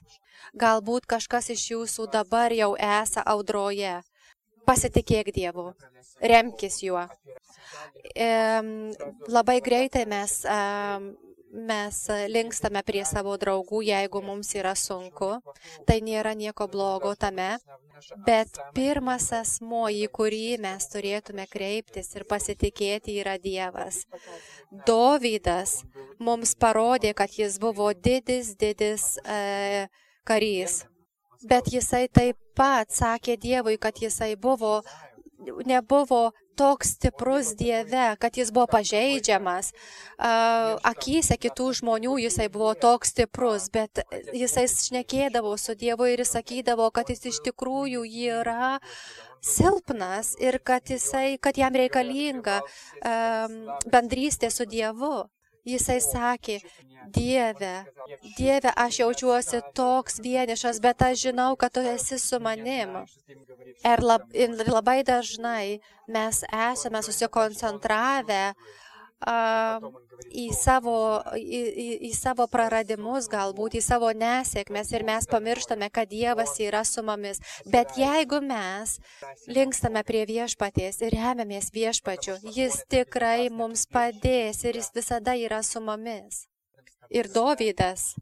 Galbūt 0.53 1.07
kažkas 1.09 1.49
iš 1.55 1.63
jūsų 1.71 2.09
dabar 2.13 2.53
jau 2.53 2.75
esą 2.77 3.23
audroje. 3.25 3.97
Pasitikėk 4.65 5.29
Dievu, 5.33 5.71
remkis 6.21 6.79
juo. 6.81 7.03
E, 8.15 8.29
labai 9.29 9.59
greitai 9.61 10.05
mes, 10.09 10.39
e, 10.45 10.57
mes 11.55 11.97
linkstame 12.29 12.81
prie 12.85 13.03
savo 13.07 13.35
draugų, 13.39 13.81
jeigu 13.87 14.21
mums 14.23 14.51
yra 14.57 14.75
sunku. 14.75 15.37
Tai 15.87 15.97
nėra 16.03 16.35
nieko 16.35 16.67
blogo 16.71 17.15
tame. 17.15 17.55
Bet 18.27 18.59
pirmas 18.75 19.29
asmo, 19.33 19.85
į 19.87 20.09
kurį 20.13 20.57
mes 20.61 20.89
turėtume 20.91 21.47
kreiptis 21.51 22.11
ir 22.15 22.25
pasitikėti, 22.27 23.15
yra 23.21 23.37
Dievas. 23.39 24.03
Dovydas 24.87 25.79
mums 26.19 26.55
parodė, 26.59 27.13
kad 27.15 27.31
jis 27.31 27.57
buvo 27.61 27.91
didis, 27.93 28.53
didis 28.59 29.15
e, 29.23 29.87
karys. 30.27 30.83
Bet 31.45 31.71
jisai 31.71 32.07
taip 32.11 32.37
pat 32.57 32.91
sakė 32.91 33.37
Dievui, 33.39 33.77
kad 33.79 33.95
jisai 34.01 34.33
buvo, 34.35 34.81
nebuvo 35.65 36.31
toks 36.57 36.95
stiprus 36.95 37.53
Dieve, 37.59 38.07
kad 38.19 38.37
jis 38.37 38.51
buvo 38.55 38.67
pažeidžiamas. 38.71 39.71
Akyse 40.85 41.37
kitų 41.41 41.69
žmonių 41.81 42.17
jisai 42.25 42.47
buvo 42.53 42.73
toks 42.79 43.13
stiprus, 43.13 43.69
bet 43.73 44.03
jisai 44.33 44.65
šnekėdavo 44.71 45.55
su 45.59 45.75
Dievu 45.75 46.09
ir 46.11 46.23
jis 46.23 46.35
sakydavo, 46.37 46.89
kad 46.95 47.11
jis 47.11 47.25
iš 47.33 47.41
tikrųjų 47.49 48.05
yra 48.31 48.79
silpnas 49.45 50.33
ir 50.41 50.57
kad, 50.63 50.89
jisai, 50.89 51.37
kad 51.37 51.57
jam 51.59 51.75
reikalinga 51.75 52.61
bendrystė 53.91 54.51
su 54.51 54.65
Dievu. 54.69 55.25
Jisai 55.65 55.97
sakė, 56.03 56.59
Dieve, 57.13 57.85
Dieve, 58.37 58.71
aš 58.75 58.99
jaučiuosi 58.99 59.61
toks 59.77 60.19
vienišas, 60.21 60.79
bet 60.81 61.01
aš 61.01 61.27
žinau, 61.27 61.55
kad 61.57 61.73
tu 61.73 61.81
esi 61.85 62.17
su 62.21 62.39
manim. 62.39 62.95
Ir, 63.85 64.01
lab, 64.01 64.25
ir 64.33 64.53
labai 64.69 65.03
dažnai 65.05 65.79
mes 66.07 66.41
esame 66.49 67.01
susikoncentravę 67.05 68.43
į 69.25 70.45
savo, 70.53 71.21
į, 71.37 71.61
į, 71.65 71.87
į 72.09 72.11
savo 72.13 72.45
praradimus, 72.51 73.27
galbūt 73.31 73.77
į 73.79 73.81
savo 73.81 74.11
nesėkmės 74.13 74.91
ir 74.93 75.05
mes 75.07 75.27
pamirštame, 75.29 75.89
kad 75.89 76.09
Dievas 76.11 76.55
yra 76.61 76.83
su 76.85 77.03
mumis. 77.05 77.41
Bet 77.65 77.95
jeigu 77.97 78.41
mes 78.45 78.99
linkstame 79.49 80.03
prie 80.05 80.25
viešpaties 80.29 81.01
ir 81.01 81.17
remiamės 81.17 81.71
viešpačiu, 81.73 82.37
jis 82.55 82.83
tikrai 82.91 83.49
mums 83.49 83.87
padės 83.89 84.63
ir 84.65 84.77
jis 84.81 84.91
visada 84.95 85.35
yra 85.35 85.63
su 85.63 85.81
mumis. 85.81 86.45
Ir 87.09 87.29
Dovydas. 87.33 88.13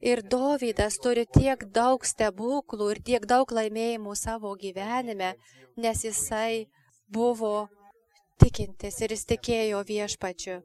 Ir 0.00 0.22
Dovydas 0.22 1.00
turi 1.02 1.26
tiek 1.26 1.64
daug 1.74 2.04
stebuklų 2.06 2.92
ir 2.94 3.00
tiek 3.02 3.24
daug 3.26 3.50
laimėjimų 3.50 4.14
savo 4.16 4.52
gyvenime, 4.56 5.34
nes 5.76 6.04
jisai 6.06 6.68
buvo 7.10 7.66
tikintis 8.40 9.00
ir 9.04 9.12
jis 9.14 9.24
tikėjo 9.32 9.82
viešpačiu. 9.88 10.60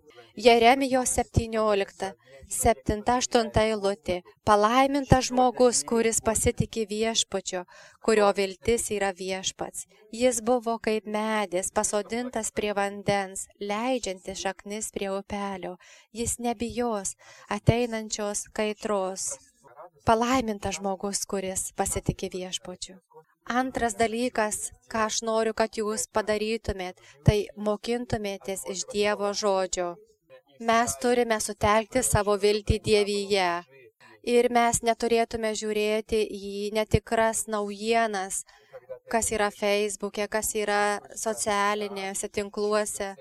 Jeremijos 0.46 1.14
17, 1.18 2.14
7-8 2.50 3.52
eilutė. 3.64 4.22
Palaimintas 4.46 5.30
žmogus, 5.30 5.84
kuris 5.90 6.22
pasitikė 6.26 6.86
viešpačiu, 6.90 7.64
kurio 8.06 8.32
viltis 8.38 8.90
yra 8.96 9.12
viešpats. 9.18 9.88
Jis 10.14 10.42
buvo 10.46 10.78
kaip 10.84 11.08
medis, 11.10 11.72
pasodintas 11.72 12.52
prie 12.52 12.74
vandens, 12.78 13.48
leidžiantis 13.60 14.44
šaknis 14.46 14.92
prie 14.94 15.10
upelio. 15.14 15.78
Jis 16.14 16.38
nebijos 16.40 17.16
ateinančios 17.50 18.48
kaitros. 18.54 19.34
Palaimintas 20.06 20.82
žmogus, 20.82 21.26
kuris 21.26 21.72
pasitikė 21.80 22.30
viešpačiu. 22.34 23.00
Antras 23.46 23.98
dalykas, 24.00 24.72
ką 24.88 25.04
aš 25.10 25.20
noriu, 25.28 25.52
kad 25.54 25.76
jūs 25.76 26.08
padarytumėt, 26.16 26.96
tai 27.28 27.48
mokintumėtės 27.60 28.64
iš 28.72 28.86
Dievo 28.94 29.34
žodžio. 29.36 29.96
Mes 30.60 30.96
turime 31.02 31.40
sutelkti 31.44 32.04
savo 32.04 32.38
viltį 32.40 32.80
Dievyje. 32.80 33.52
Ir 34.24 34.48
mes 34.48 34.80
neturėtume 34.88 35.52
žiūrėti 35.60 36.22
į 36.24 36.72
netikras 36.72 37.44
naujienas, 37.52 38.46
kas 39.12 39.32
yra 39.36 39.50
Facebook'e, 39.52 40.30
kas 40.32 40.56
yra 40.56 41.02
socialinėse 41.12 42.30
tinkluose. 42.32 43.12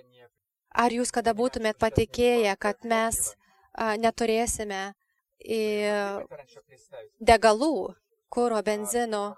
Ar 0.70 0.94
jūs 0.94 1.10
kada 1.10 1.34
būtumėt 1.34 1.82
patikėję, 1.82 2.54
kad 2.62 2.86
mes 2.86 3.34
a, 3.74 3.96
neturėsime 3.98 4.94
degalų, 7.18 7.94
kūro, 8.30 8.62
benzino, 8.62 9.34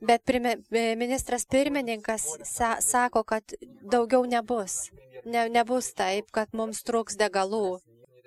bet 0.00 0.24
prime, 0.24 0.56
ministras 0.96 1.46
pirmininkas 1.46 2.26
sa, 2.44 2.76
sako, 2.80 3.22
kad 3.22 3.54
daugiau 3.82 4.24
nebus. 4.26 4.90
Ne, 5.24 5.48
nebus 5.48 5.92
taip, 5.94 6.30
kad 6.32 6.52
mums 6.56 6.82
truks 6.82 7.18
degalų. 7.20 7.80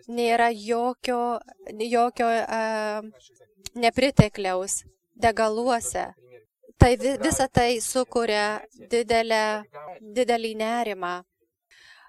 Nėra 0.08 0.50
jokio, 0.51 1.39
jokio 1.79 2.27
uh, 2.27 3.32
nepritekliaus 3.74 4.84
degaluose. 5.15 6.12
Tai 6.77 6.91
vi, 7.00 7.15
visa 7.24 7.48
tai 7.48 7.79
sukuria 7.82 8.62
didelę, 8.91 9.63
didelį 10.01 10.55
nerimą. 10.60 11.13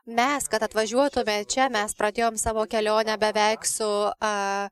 Mes, 0.05 0.49
kad 0.53 0.67
atvažiuotume 0.67 1.39
čia, 1.49 1.71
mes 1.73 1.95
pradėjom 1.97 2.37
savo 2.37 2.67
kelionę 2.69 3.15
beveik 3.21 3.65
su, 3.65 3.89
uh, 4.11 4.67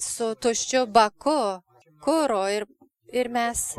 su 0.00 0.32
tuščiu 0.40 0.86
baku 0.88 1.60
kūro 2.02 2.46
ir, 2.50 2.64
ir 3.12 3.28
mes 3.28 3.72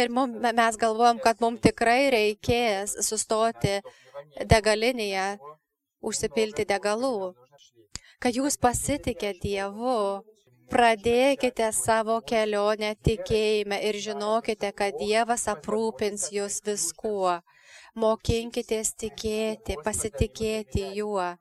ir 0.00 0.10
mum, 0.14 0.34
mes 0.42 0.78
galvojam, 0.80 1.20
kad 1.22 1.40
mums 1.42 1.62
tikrai 1.64 2.08
reikės 2.14 2.96
sustoti 3.06 3.78
degalinėje, 4.50 5.28
užsipilti 6.04 6.66
degalų. 6.68 7.34
Kad 8.18 8.34
jūs 8.34 8.58
pasitikė 8.58 9.34
Dievu, 9.38 10.22
pradėkite 10.72 11.68
savo 11.72 12.18
kelionę 12.26 12.94
tikėjime 13.06 13.78
ir 13.88 13.98
žinokite, 14.02 14.72
kad 14.74 14.98
Dievas 14.98 15.46
aprūpins 15.52 16.28
jūs 16.34 16.60
viskuo. 16.66 17.38
Mokinkitės 17.98 18.94
tikėti, 18.98 19.78
pasitikėti 19.84 20.90
juo. 20.98 21.36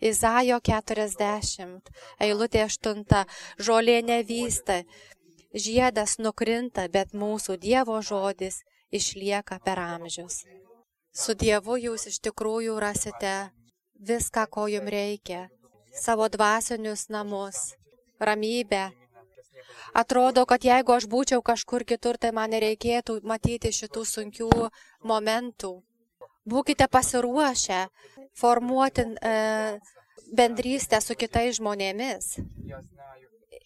Izaijo 0.00 0.56
40, 0.64 1.90
eilutė 2.24 2.64
8, 2.64 3.24
žolė 3.60 3.98
nevysta, 4.04 4.80
žiedas 5.54 6.18
nukrinta, 6.18 6.88
bet 6.88 7.12
mūsų 7.12 7.56
Dievo 7.58 8.00
žodis 8.02 8.62
išlieka 8.90 9.58
per 9.64 9.78
amžius. 9.78 10.44
Su 11.12 11.34
Dievu 11.34 11.76
jūs 11.78 12.06
iš 12.06 12.20
tikrųjų 12.22 12.78
rasite 12.80 13.50
viską, 13.98 14.46
ko 14.46 14.66
jums 14.68 14.90
reikia- 14.90 15.48
savo 16.04 16.28
dvasinius 16.28 17.08
namus, 17.08 17.74
ramybę. 18.20 18.92
Atrodo, 19.92 20.46
kad 20.46 20.62
jeigu 20.62 20.92
aš 20.92 21.06
būčiau 21.06 21.42
kažkur 21.42 21.84
kitur, 21.84 22.16
tai 22.18 22.30
man 22.30 22.50
nereikėtų 22.50 23.22
matyti 23.22 23.68
šitų 23.68 24.04
sunkių 24.06 24.70
momentų. 25.02 25.82
Būkite 26.46 26.86
pasiruošę 26.88 27.88
formuoti 28.34 29.02
e, 29.02 29.80
bendrystę 30.32 31.00
su 31.00 31.14
kitais 31.14 31.58
žmonėmis. 31.58 32.38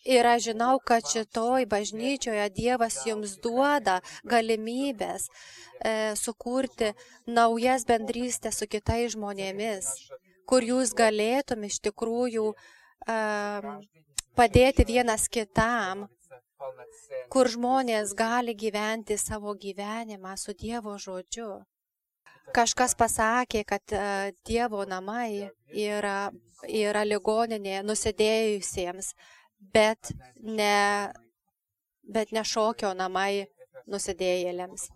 Ir 0.05 0.27
aš 0.27 0.51
žinau, 0.51 0.79
kad 0.85 1.07
šitoj 1.09 1.65
bažnyčioje 1.65 2.49
Dievas 2.53 2.99
jums 3.09 3.39
duoda 3.41 4.01
galimybės 4.29 5.31
e, 5.31 6.13
sukurti 6.21 6.91
naujas 7.25 7.87
bendrystės 7.89 8.61
su 8.61 8.69
kitais 8.69 9.15
žmonėmis, 9.15 9.89
kur 10.45 10.61
jūs 10.61 10.93
galėtum 10.93 11.65
iš 11.65 11.79
tikrųjų 11.87 12.51
e, 12.53 13.17
padėti 14.37 14.85
vienas 14.91 15.25
kitam, 15.33 16.11
kur 17.33 17.49
žmonės 17.49 18.13
gali 18.19 18.53
gyventi 18.53 19.17
savo 19.17 19.55
gyvenimą 19.57 20.35
su 20.37 20.53
Dievo 20.53 20.99
žodžiu. 21.01 21.63
Kažkas 22.53 22.93
pasakė, 22.93 23.65
kad 23.65 23.97
e, 23.97 24.35
Dievo 24.45 24.85
namai 24.85 25.49
yra, 25.73 26.29
yra 26.69 27.07
ligoninė 27.09 27.81
nusidėjusiems 27.89 29.15
bet 29.73 30.13
ne, 30.41 31.13
bet 32.03 32.33
ne 32.33 32.45
šokio 32.45 32.93
namai 32.97 33.47
nusidėjėliams. 33.91 34.89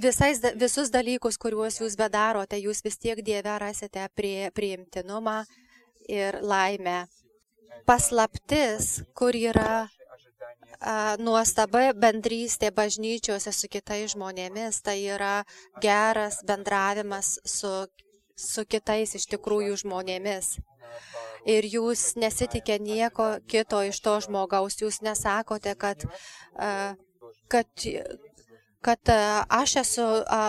Visais, 0.00 0.38
visus 0.54 0.90
dalykus, 0.94 1.38
kuriuos 1.40 1.80
jūs 1.80 1.96
bedarote, 1.98 2.58
jūs 2.60 2.84
vis 2.84 2.98
tiek 3.00 3.18
Dieve 3.26 3.56
rasite 3.58 4.06
prie, 4.14 4.50
priimtinumą 4.54 5.40
ir 6.06 6.38
laimę. 6.42 7.08
Paslaptis, 7.88 9.00
kur 9.18 9.34
yra 9.34 9.88
a, 10.78 11.16
nuostaba 11.18 11.90
bendrystė 11.96 12.70
bažnyčiose 12.70 13.50
su 13.50 13.70
kitais 13.72 14.14
žmonėmis, 14.14 14.78
tai 14.86 15.00
yra 15.10 15.40
geras 15.82 16.38
bendravimas 16.46 17.40
su, 17.42 17.72
su 18.38 18.66
kitais 18.70 19.16
iš 19.18 19.26
tikrųjų 19.34 19.80
žmonėmis 19.82 20.60
ir 21.48 21.66
jūs 21.68 22.14
nesitikė 22.20 22.78
nieko 22.80 23.36
kito 23.48 23.82
iš 23.86 24.00
to 24.04 24.16
žmogaus, 24.26 24.80
jūs 24.82 25.00
nesakote, 25.04 25.74
kad, 25.78 26.04
kad, 27.48 27.86
kad 28.84 29.12
aš 29.48 29.76
esu 29.84 30.06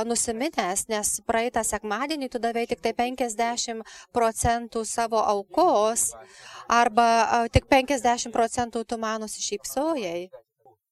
nusiminęs, 0.07 0.87
nes 0.91 1.15
praeitą 1.27 1.63
sekmadienį 1.67 2.31
tu 2.31 2.43
davai 2.43 2.67
tik 2.67 2.83
tai 2.83 2.93
50 2.97 3.83
procentų 4.15 4.85
savo 4.85 5.23
aukos 5.23 6.11
arba 6.67 7.47
tik 7.51 7.67
50 7.71 8.31
procentų 8.35 8.85
tu 8.85 9.01
man 9.01 9.21
nusišypsojai. 9.25 10.29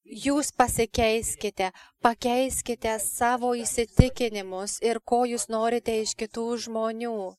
Jūs 0.10 0.48
pasikeiskite, 0.58 1.68
pakeiskite 2.02 2.96
savo 3.04 3.52
įsitikinimus 3.54 4.80
ir 4.82 4.98
ko 5.06 5.22
jūs 5.30 5.46
norite 5.54 6.00
iš 6.02 6.16
kitų 6.18 6.46
žmonių. 6.66 7.36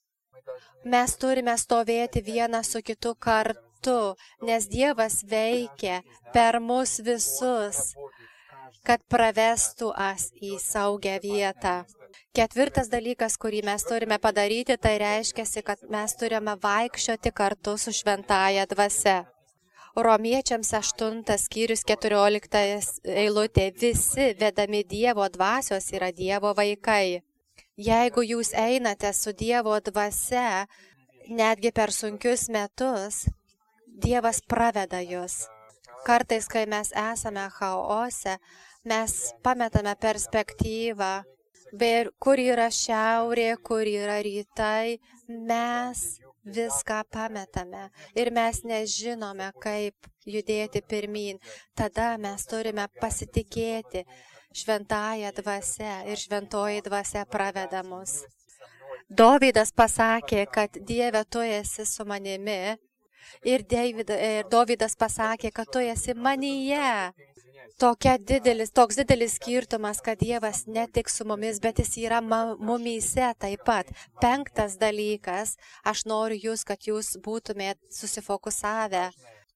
Mes 0.84 1.16
turime 1.20 1.56
stovėti 1.60 2.22
vienas 2.24 2.72
su 2.72 2.80
kitu 2.82 3.14
kartu, 3.14 4.14
nes 4.42 4.68
Dievas 4.68 5.20
veikia 5.28 6.00
per 6.32 6.60
mus 6.60 6.98
visus, 7.04 7.92
kad 8.84 9.02
pravestų 9.12 9.92
as 9.92 10.30
į 10.40 10.56
saugią 10.58 11.18
vietą. 11.22 11.82
Ketvirtas 12.34 12.88
dalykas, 12.88 13.36
kurį 13.42 13.60
mes 13.66 13.84
turime 13.84 14.16
padaryti, 14.22 14.76
tai 14.78 14.96
reiškia, 15.02 15.44
kad 15.66 15.82
mes 15.90 16.14
turime 16.16 16.56
vaikščioti 16.62 17.32
kartu 17.34 17.76
su 17.76 17.92
šventaja 17.92 18.66
dvasia. 18.70 19.24
Romiečiams 19.96 20.70
8 20.78 21.24
skyrius 21.42 21.82
14 21.84 23.00
eilutė 23.04 23.72
visi 23.74 24.30
vedami 24.38 24.84
Dievo 24.86 25.26
dvasios 25.28 25.90
yra 25.92 26.12
Dievo 26.14 26.54
vaikai. 26.54 27.20
Jeigu 27.80 28.20
jūs 28.20 28.50
einate 28.52 29.08
su 29.16 29.32
Dievo 29.32 29.78
dvasia, 29.80 30.66
netgi 31.32 31.70
per 31.72 31.92
sunkius 31.96 32.50
metus, 32.52 33.22
Dievas 34.04 34.42
praveda 34.44 35.00
jūs. 35.00 35.46
Kartais, 36.04 36.48
kai 36.48 36.66
mes 36.68 36.92
esame 36.96 37.46
chaose, 37.56 38.36
mes 38.84 39.14
pametame 39.44 39.94
perspektyvą, 40.00 41.12
kur 42.20 42.40
yra 42.40 42.68
šiaurė, 42.68 43.54
kur 43.64 43.88
yra 43.88 44.18
rytai, 44.24 44.98
mes 45.28 46.20
viską 46.44 47.02
pametame 47.12 47.88
ir 48.14 48.32
mes 48.32 48.60
nežinome, 48.64 49.52
kaip 49.60 50.10
judėti 50.26 50.82
pirmin. 50.82 51.40
Tada 51.76 52.16
mes 52.18 52.44
turime 52.44 52.88
pasitikėti, 53.00 54.04
šventąją 54.54 55.30
dvasę 55.32 56.04
ir 56.10 56.18
šventoji 56.18 56.82
dvasia 56.82 57.24
praveda 57.24 57.82
mus. 57.82 58.24
Dovydas 59.10 59.72
pasakė, 59.72 60.46
kad 60.46 60.78
Dieve, 60.86 61.24
tu 61.24 61.42
esi 61.42 61.86
su 61.86 62.04
manimi. 62.04 62.76
Ir, 63.46 63.62
David, 63.62 64.10
ir 64.10 64.48
Dovydas 64.50 64.96
pasakė, 64.96 65.50
kad 65.54 65.70
tu 65.72 65.78
esi 65.78 66.14
manyje. 66.14 67.12
Tokia 67.80 68.18
didelis, 68.18 68.70
toks 68.76 68.98
didelis 69.00 69.38
skirtumas, 69.38 70.02
kad 70.04 70.18
Dievas 70.20 70.66
ne 70.66 70.84
tik 70.86 71.08
su 71.08 71.24
mumis, 71.24 71.62
bet 71.64 71.78
jis 71.80 71.96
yra 72.02 72.20
mumyse 72.20 73.32
taip 73.40 73.64
pat. 73.64 73.88
Penktas 74.20 74.76
dalykas, 74.76 75.56
aš 75.84 76.04
noriu 76.10 76.50
jūs, 76.50 76.66
kad 76.66 76.84
jūs 76.90 77.16
būtumėt 77.24 77.80
susifokusavę. 77.90 79.08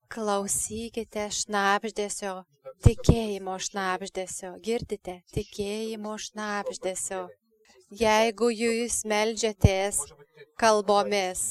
Klausykite 0.09 1.29
šnapždėsio 1.31 2.45
tikėjimo 2.85 3.57
šnapždėsio. 3.67 4.55
Girdite? 4.65 5.21
Tikėjimo 5.35 6.17
šnapždėsio. 6.21 7.27
Jeigu 7.95 8.49
jūs 8.51 9.03
melžiatės 9.07 10.01
kalbomis 10.59 11.43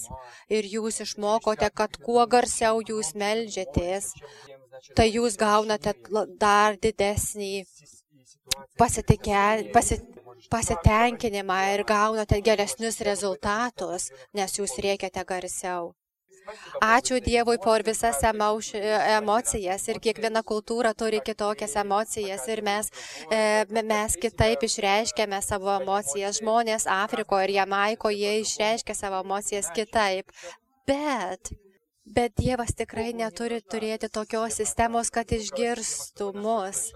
ir 0.51 0.67
jūs 0.67 0.99
išmokote, 1.05 1.69
kad 1.75 1.95
kuo 2.03 2.25
garsiau 2.27 2.81
jūs 2.83 3.13
melžiatės, 3.19 4.11
tai 4.97 5.07
jūs 5.13 5.37
gaunate 5.39 5.93
dar 6.41 6.75
didesnį 6.83 7.63
pasitikė, 8.79 9.71
pasi, 9.75 9.99
pasitenkinimą 10.51 11.59
ir 11.77 11.85
gaunate 11.87 12.41
geresnius 12.45 12.99
rezultatus, 13.07 14.11
nes 14.33 14.59
jūs 14.59 14.79
reikiate 14.83 15.23
garsiau. 15.27 15.93
Ačiū 16.83 17.19
Dievui 17.23 17.57
por 17.63 17.83
visas 17.87 18.19
emocijas 18.27 19.87
ir 19.87 19.99
kiekviena 20.03 20.43
kultūra 20.43 20.93
turi 20.93 21.21
kitokias 21.25 21.75
emocijas 21.79 22.47
ir 22.51 22.63
mes, 22.65 22.91
e, 23.31 23.65
mes 23.81 24.17
kitaip 24.19 24.63
išreiškiame 24.67 25.41
savo 25.41 25.73
emocijas. 25.79 26.41
Žmonės 26.41 26.87
Afrikoje 26.87 27.49
ir 27.49 27.57
Jamaikoje 27.61 28.17
jie 28.19 28.39
išreiškia 28.43 28.95
savo 28.95 29.23
emocijas 29.23 29.71
kitaip. 29.75 30.31
Bet 30.87 31.53
Bet 32.03 32.33
Dievas 32.35 32.73
tikrai 32.75 33.13
neturi 33.15 33.61
turėti 33.63 34.09
tokios 34.11 34.57
sistemos, 34.59 35.07
kad 35.07 35.29
išgirstų 35.31 36.33
mus. 36.35 36.89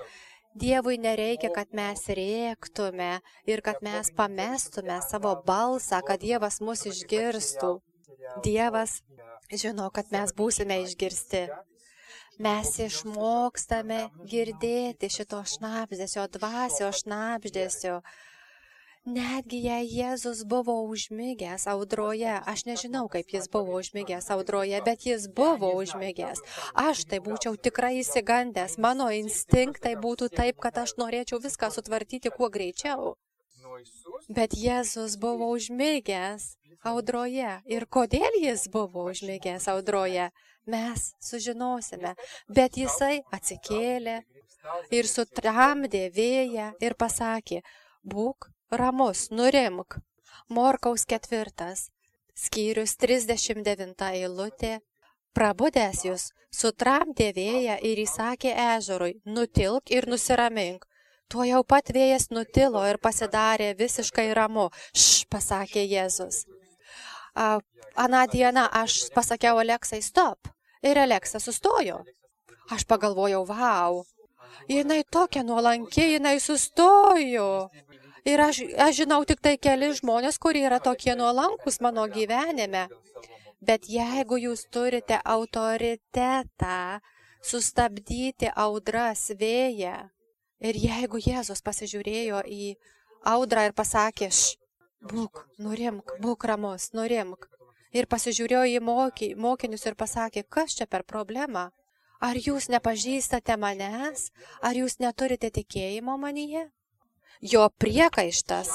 Dievui 0.57 0.97
nereikia, 0.99 1.47
kad 1.55 1.71
mes 1.71 2.01
rėktume 2.11 3.21
ir 3.47 3.63
kad 3.63 3.79
mes 3.85 4.11
pamestume 4.17 4.99
savo 5.05 5.31
balsą, 5.47 6.01
kad 6.03 6.19
Dievas 6.19 6.59
mus 6.59 6.83
išgirstų. 6.91 7.77
Dievas 8.43 8.99
žino, 9.51 9.89
kad 9.93 10.11
mes 10.11 10.33
būsime 10.35 10.81
išgirsti. 10.83 11.47
Mes 12.37 12.69
išmokstame 12.83 14.11
girdėti 14.29 15.09
šito 15.09 15.39
šnapždėsio, 15.41 16.27
dvasio 16.35 16.91
šnapždėsio. 16.93 18.01
Netgi 19.07 19.61
jei 19.63 19.87
Jėzus 19.87 20.43
buvo 20.51 20.75
užmygęs 20.91 21.63
audroje, 21.71 22.33
aš 22.51 22.65
nežinau, 22.67 23.05
kaip 23.07 23.31
jis 23.31 23.47
buvo 23.49 23.77
užmygęs 23.79 24.27
audroje, 24.35 24.81
bet 24.83 25.05
jis 25.07 25.29
buvo 25.31 25.71
užmygęs. 25.79 26.43
Aš 26.75 27.05
tai 27.07 27.21
būčiau 27.23 27.55
tikrai 27.55 27.93
įsigandęs, 28.01 28.75
mano 28.83 29.07
instinktai 29.15 29.95
būtų 29.95 30.27
taip, 30.35 30.59
kad 30.59 30.77
aš 30.83 30.97
norėčiau 30.99 31.39
viską 31.39 31.71
sutvarkyti 31.71 32.35
kuo 32.35 32.51
greičiau. 32.51 33.15
Bet 34.27 34.53
Jėzus 34.59 35.15
buvo 35.23 35.49
užmygęs 35.55 36.57
audroje. 36.89 37.51
Ir 37.69 37.85
kodėl 37.85 38.39
jis 38.41 38.67
buvo 38.73 39.07
užmygęs 39.11 39.67
audroje, 39.73 40.29
mes 40.65 41.11
sužinosime. 41.23 42.15
Bet 42.47 42.77
jisai 42.79 43.21
atsikėlė 43.33 44.21
ir 44.91 45.09
sutramdė 45.09 46.07
vėją 46.15 46.71
ir 46.83 46.95
pasakė, 46.99 47.61
būk 48.03 48.49
ramus, 48.71 49.29
nurimk. 49.31 49.99
Morkaus 50.49 51.03
ketvirtas, 51.05 51.89
skyrius 52.35 52.95
39 53.01 54.11
eilutė. 54.13 54.77
Prabudęs 55.37 56.03
jūs, 56.05 56.29
sutramdė 56.49 57.31
vėją 57.35 57.75
ir 57.85 57.99
įsakė 58.01 58.53
ežerui, 58.77 59.17
nutilk 59.25 59.91
ir 59.93 60.07
nusiramink. 60.09 60.87
Tuo 61.27 61.43
jau 61.43 61.59
pat 61.67 61.91
vėjas 61.91 62.29
nutilo 62.31 62.81
ir 62.87 62.97
pasidarė 63.03 63.73
visiškai 63.77 64.29
ramu. 64.37 64.69
Š, 64.95 65.27
pasakė 65.29 65.83
Jėzus. 65.83 66.45
Aną 67.95 68.27
dieną 68.33 68.67
aš 68.71 69.09
pasakiau 69.13 69.57
Aleksai, 69.61 70.01
stop. 70.01 70.49
Ir 70.81 70.99
Aleksa 70.99 71.39
sustojo. 71.39 72.03
Aš 72.69 72.85
pagalvojau, 72.85 73.45
wow. 73.47 74.03
Jinai 74.69 75.03
tokia 75.11 75.43
nuolanki, 75.43 76.13
jinai 76.13 76.39
sustojo. 76.39 77.69
Ir 78.27 78.41
aš, 78.41 78.61
aš 78.85 78.95
žinau 79.01 79.21
tik 79.25 79.39
tai 79.41 79.55
keli 79.57 79.93
žmonės, 79.95 80.37
kurie 80.41 80.65
yra 80.67 80.79
tokie 80.83 81.15
nuolankus 81.15 81.79
mano 81.79 82.07
gyvenime. 82.11 82.87
Bet 83.63 83.87
jeigu 83.89 84.37
jūs 84.37 84.67
turite 84.69 85.17
autoritetą 85.23 86.99
sustabdyti 87.41 88.51
audras 88.53 89.31
vėją, 89.39 89.95
ir 90.59 90.79
jeigu 90.83 91.21
Jėzus 91.23 91.63
pasižiūrėjo 91.63 92.43
į 92.45 92.75
audrą 93.31 93.69
ir 93.69 93.73
pasakė, 93.77 94.29
š, 94.29 94.57
būk, 95.01 95.45
nurimk, 95.59 96.17
būk 96.21 96.45
ramus, 96.49 96.91
nurimk, 96.93 97.47
ir 97.93 98.07
pasižiūrėjo 98.09 98.65
į 98.77 98.79
moky, 98.83 99.33
mokinius 99.35 99.85
ir 99.85 99.95
pasakė, 99.95 100.43
kas 100.49 100.75
čia 100.77 100.87
per 100.87 101.03
problemą? 101.03 101.69
Ar 102.19 102.33
jūs 102.33 102.69
nepažįstate 102.73 103.57
manęs? 103.61 104.31
Ar 104.65 104.73
jūs 104.73 104.97
neturite 104.99 105.51
tikėjimo 105.53 106.17
manyje? 106.17 106.65
Jo 107.41 107.69
priekaištas 107.69 108.71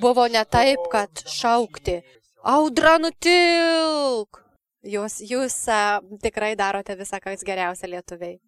buvo 0.00 0.24
ne 0.28 0.44
taip, 0.44 0.88
kad 0.92 1.24
šaukti, 1.28 2.00
audra 2.42 2.96
nutilk. 2.98 4.40
Jūs, 4.82 5.20
jūs 5.22 5.56
a, 5.70 6.00
tikrai 6.24 6.56
darote 6.58 6.96
visą, 6.98 7.20
kas 7.22 7.44
geriausia 7.46 7.86
lietuviai. 7.92 8.40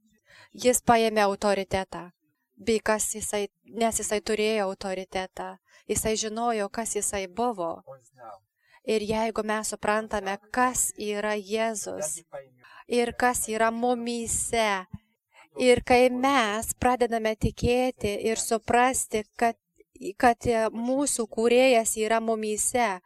Jis 0.64 0.80
paėmė 0.82 1.22
autoritetą, 1.28 2.08
bei 2.58 2.80
kas 2.82 3.12
jisai, 3.14 3.44
nes 3.70 4.00
jisai 4.00 4.18
turėjo 4.18 4.66
autoritetą, 4.66 5.52
jisai 5.88 6.16
žinojo, 6.16 6.68
kas 6.68 6.96
jisai 6.96 7.26
buvo. 7.28 7.82
Ir 8.84 9.00
jeigu 9.00 9.42
mes 9.44 9.70
suprantame, 9.72 10.36
kas 10.52 10.90
yra 11.00 11.32
Jėzus 11.36 12.20
ir 12.88 13.14
kas 13.16 13.46
yra 13.48 13.70
mumyse, 13.72 14.84
Ir 15.54 15.84
kai 15.86 16.08
mes 16.10 16.72
pradedame 16.82 17.36
tikėti 17.38 18.10
ir 18.26 18.40
suprasti, 18.42 19.22
kad, 19.38 19.54
kad 20.18 20.48
mūsų 20.74 21.28
kūrėjas 21.30 21.94
yra 22.02 22.18
mumyse, 22.18 22.98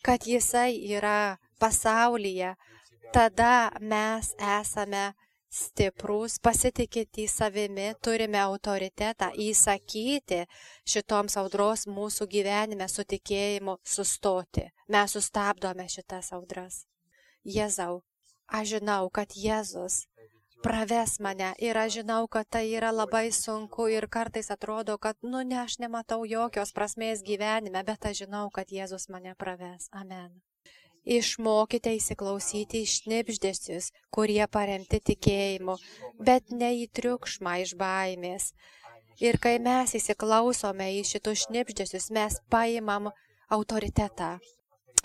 kad 0.00 0.24
jisai 0.24 0.72
yra 0.96 1.36
pasaulyje, 1.60 2.54
tada 3.12 3.68
mes 3.80 4.32
esame 4.40 5.12
stiprus, 5.50 6.38
pasitikėti 6.42 7.26
savimi, 7.28 7.92
turime 8.02 8.40
autoritetą 8.42 9.30
įsakyti 9.48 10.44
šitoms 10.88 11.38
audros 11.40 11.86
mūsų 11.88 12.28
gyvenime 12.28 12.88
su 12.88 13.04
tikėjimu 13.04 13.78
sustoti. 13.84 14.68
Mes 14.88 15.16
sustabdome 15.16 15.88
šitas 15.88 16.32
audras. 16.36 16.84
Jėzau, 17.44 18.02
aš 18.48 18.76
žinau, 18.76 19.08
kad 19.10 19.32
Jėzus 19.32 20.04
praves 20.62 21.18
mane 21.20 21.52
ir 21.62 21.78
aš 21.78 22.00
žinau, 22.00 22.26
kad 22.28 22.48
tai 22.50 22.66
yra 22.72 22.90
labai 22.92 23.30
sunku 23.32 23.88
ir 23.88 24.08
kartais 24.10 24.50
atrodo, 24.50 24.98
kad, 24.98 25.16
nu 25.22 25.42
ne, 25.46 25.62
aš 25.62 25.78
nematau 25.78 26.24
jokios 26.26 26.74
prasmės 26.74 27.22
gyvenime, 27.22 27.84
bet 27.84 28.10
aš 28.10 28.24
žinau, 28.24 28.48
kad 28.50 28.68
Jėzus 28.74 29.08
mane 29.08 29.34
praves. 29.38 29.88
Amen. 29.92 30.42
Išmokite 31.08 31.94
įsiklausyti 31.96 32.82
iš 32.84 32.98
šnipždėsius, 33.00 33.86
kurie 34.12 34.42
paremti 34.52 35.00
tikėjimu, 35.10 35.78
bet 36.20 36.52
ne 36.52 36.74
į 36.82 36.84
triukšmą 36.98 37.54
iš 37.64 37.72
baimės. 37.80 38.50
Ir 39.24 39.40
kai 39.42 39.56
mes 39.62 39.96
įsiklausome 39.96 40.90
į 40.98 41.02
šitus 41.08 41.46
šnipždėsius, 41.46 42.10
mes 42.12 42.36
paimam 42.52 43.08
autoritetą. 43.48 44.36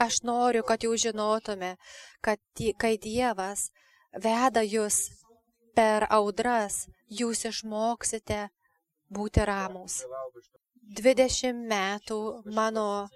Aš 0.03 0.19
noriu, 0.27 0.65
kad 0.67 0.83
jūs 0.83 1.05
žinotume, 1.07 1.77
kad 2.21 2.41
kai 2.81 2.97
Dievas 2.99 3.69
veda 4.13 4.61
jūs 4.65 5.05
per 5.77 6.05
audras 6.09 6.83
jūs 7.09 7.45
išmoksite 7.49 8.47
būti 9.13 9.45
ramus. 9.45 10.01
20 10.99 11.63
metų 11.69 12.19
mano 12.53 13.07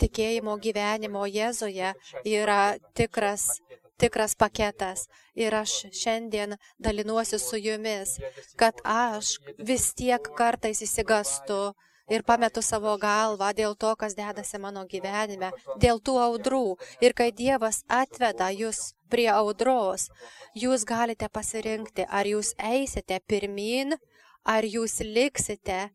tikėjimo 0.00 0.56
gyvenimo 0.62 1.26
Jėzuje 1.26 1.92
yra 2.24 2.76
tikras, 2.94 3.60
tikras 3.98 4.34
paketas. 4.34 5.08
Ir 5.34 5.54
aš 5.54 5.86
šiandien 5.96 6.56
dalinuosi 6.78 7.38
su 7.38 7.56
jumis, 7.56 8.18
kad 8.56 8.74
aš 8.84 9.38
vis 9.58 9.92
tiek 9.94 10.20
kartais 10.36 10.82
įsigastu 10.84 11.72
ir 12.12 12.22
pametu 12.22 12.62
savo 12.62 12.96
galvą 13.00 13.52
dėl 13.56 13.76
to, 13.76 13.94
kas 13.96 14.14
dedasi 14.14 14.58
mano 14.60 14.84
gyvenime, 14.88 15.52
dėl 15.80 16.00
tų 16.00 16.18
audrų. 16.20 16.76
Ir 17.00 17.14
kai 17.16 17.30
Dievas 17.32 17.82
atveda 17.88 18.50
jūs 18.52 18.92
prie 19.08 19.28
audros, 19.32 20.08
jūs 20.56 20.84
galite 20.88 21.28
pasirinkti, 21.28 22.06
ar 22.08 22.26
jūs 22.26 22.54
eisite 22.58 23.20
pirmin, 23.28 23.96
ar 24.44 24.64
jūs 24.64 25.00
liksite 25.04 25.88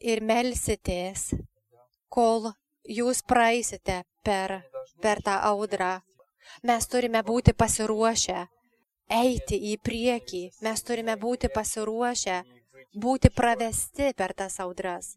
ir 0.00 0.22
melsitės, 0.22 1.32
kol 2.08 2.52
jūs 2.88 3.22
praeisite 3.22 4.02
per, 4.24 4.60
per 5.02 5.22
tą 5.22 5.38
audrą. 5.52 5.98
Mes 6.64 6.88
turime 6.88 7.22
būti 7.22 7.52
pasiruošę 7.52 8.46
eiti 9.08 9.58
į 9.72 9.76
priekį, 9.84 10.42
mes 10.64 10.82
turime 10.84 11.16
būti 11.20 11.48
pasiruošę 11.52 12.42
būti 12.96 13.30
pravesti 13.30 14.12
per 14.16 14.34
tas 14.34 14.58
audras. 14.60 15.16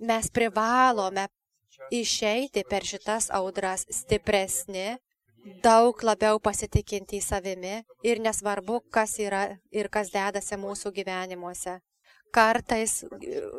Mes 0.00 0.30
privalome 0.30 1.28
išeiti 1.90 2.64
per 2.68 2.84
šitas 2.84 3.30
audras 3.30 3.86
stipresni 3.90 4.96
daug 5.62 6.02
labiau 6.02 6.38
pasitikinti 6.40 7.20
savimi 7.20 7.82
ir 8.02 8.20
nesvarbu, 8.20 8.80
kas 8.90 9.18
yra 9.20 9.58
ir 9.70 9.88
kas 9.88 10.10
dedasi 10.12 10.56
mūsų 10.56 10.92
gyvenimuose. 10.98 11.80
Kartais 12.34 13.04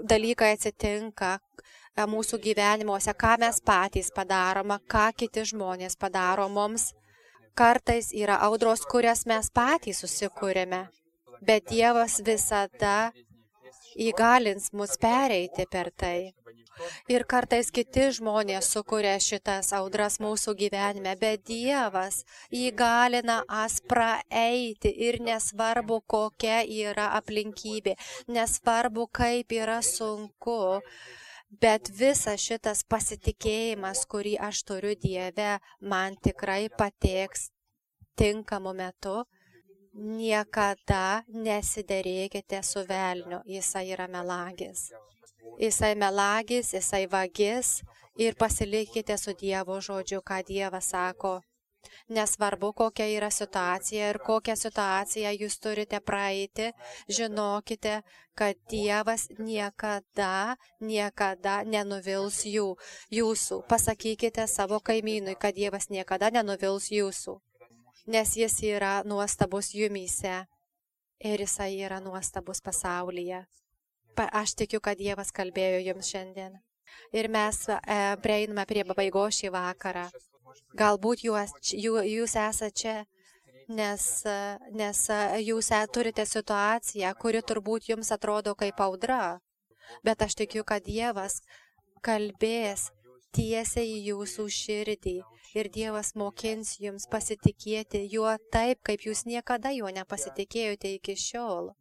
dalykai 0.03 0.55
atsitinka 0.55 1.37
mūsų 2.03 2.39
gyvenimuose, 2.43 3.13
ką 3.15 3.37
mes 3.39 3.61
patys 3.63 4.11
padaroma, 4.11 4.79
ką 4.91 5.07
kiti 5.15 5.45
žmonės 5.47 5.95
padaro 5.95 6.49
mums. 6.51 6.91
Kartais 7.55 8.11
yra 8.11 8.35
audros, 8.43 8.83
kurias 8.83 9.23
mes 9.25 9.47
patys 9.55 10.03
susikūrėme, 10.03 10.81
bet 11.39 11.69
Dievas 11.71 12.19
visada 12.19 13.13
įgalins 13.95 14.73
mus 14.75 14.97
pereiti 14.99 15.63
per 15.71 15.91
tai. 15.95 16.33
Ir 17.07 17.23
kartais 17.23 17.69
kiti 17.71 18.09
žmonės 18.17 18.67
sukuria 18.75 19.13
šitas 19.23 19.71
audras 19.77 20.17
mūsų 20.19 20.57
gyvenime, 20.59 21.15
bet 21.21 21.45
Dievas 21.47 22.25
įgalina 22.51 23.37
as 23.47 23.79
praeiti 23.79 24.91
ir 25.07 25.21
nesvarbu, 25.23 26.01
kokia 26.03 26.63
yra 26.67 27.13
aplinkybė, 27.19 27.95
nesvarbu, 28.27 29.07
kaip 29.07 29.55
yra 29.55 29.79
sunku. 29.79 30.59
Bet 31.61 31.89
visas 31.93 32.41
šitas 32.41 32.81
pasitikėjimas, 32.89 34.03
kurį 34.09 34.35
aš 34.47 34.63
turiu 34.67 34.95
Dieve, 34.99 35.59
man 35.79 36.15
tikrai 36.27 36.67
pateiks 36.69 37.49
tinkamu 38.17 38.73
metu 38.73 39.23
niekada 39.95 41.23
nesiderėkite 41.29 42.61
su 42.63 42.83
velniu, 42.89 43.39
jisai 43.47 43.85
yra 43.95 44.07
melagis. 44.11 44.89
Jisai 45.59 45.93
melagis, 45.95 46.73
jisai 46.75 47.05
vagis 47.07 47.81
ir 48.17 48.35
pasilikite 48.35 49.17
su 49.17 49.35
Dievo 49.39 49.79
žodžiu, 49.79 50.19
ką 50.21 50.41
Dievas 50.47 50.91
sako. 50.91 51.39
Nesvarbu, 52.09 52.73
kokia 52.73 53.07
yra 53.15 53.31
situacija 53.31 54.11
ir 54.13 54.19
kokią 54.25 54.55
situaciją 54.59 55.31
jūs 55.39 55.57
turite 55.63 55.99
praeiti, 55.99 56.71
žinokite, 57.09 58.01
kad 58.35 58.59
Dievas 58.69 59.29
niekada, 59.39 60.55
niekada 60.81 61.63
nenuvils 61.63 62.43
jų, 62.49 62.75
jūsų. 63.11 63.63
Pasakykite 63.69 64.47
savo 64.51 64.79
kaimynui, 64.79 65.35
kad 65.39 65.55
Dievas 65.55 65.89
niekada 65.89 66.31
nenuvils 66.33 66.91
jūsų 66.91 67.39
nes 68.05 68.37
jis 68.37 68.59
yra 68.63 69.01
nuostabus 69.05 69.73
jumyse 69.73 70.45
ir 71.23 71.41
jisai 71.41 71.81
yra 71.81 71.99
nuostabus 71.99 72.61
pasaulyje. 72.61 73.45
Pa, 74.15 74.29
aš 74.31 74.55
tikiu, 74.55 74.79
kad 74.79 74.97
Dievas 74.97 75.31
kalbėjo 75.35 75.81
jums 75.89 76.11
šiandien. 76.13 76.59
Ir 77.11 77.27
mes 77.27 77.57
e, 77.69 77.77
prieiname 78.23 78.63
prie 78.69 78.85
pabaigos 78.87 79.41
šį 79.41 79.51
vakarą. 79.51 80.05
Galbūt 80.75 81.23
jūs, 81.25 82.35
esate 82.35 82.71
čia, 82.75 82.95
nes, 83.67 84.23
nes 84.71 85.03
jūs 85.45 85.71
turite 85.93 86.25
situaciją, 86.25 87.13
kuri 87.19 87.41
turbūt 87.41 87.89
jums 87.89 88.11
atrodo 88.11 88.55
kaip 88.55 88.81
audra. 88.83 89.39
Bet 90.03 90.21
aš 90.21 90.35
tikiu, 90.35 90.63
kad 90.63 90.83
Dievas 90.83 91.41
kalbės 92.01 92.89
tiesiai 93.35 93.87
į 93.97 94.03
jūsų 94.09 94.45
širdį 94.49 95.15
ir 95.55 95.69
Dievas 95.71 96.13
mokins 96.19 96.75
jums 96.83 97.07
pasitikėti 97.11 98.03
juo 98.11 98.35
taip, 98.51 98.81
kaip 98.83 99.07
jūs 99.07 99.25
niekada 99.29 99.71
juo 99.75 99.91
nepasitikėjote 99.93 100.95
iki 100.99 101.15
šiol. 101.15 101.71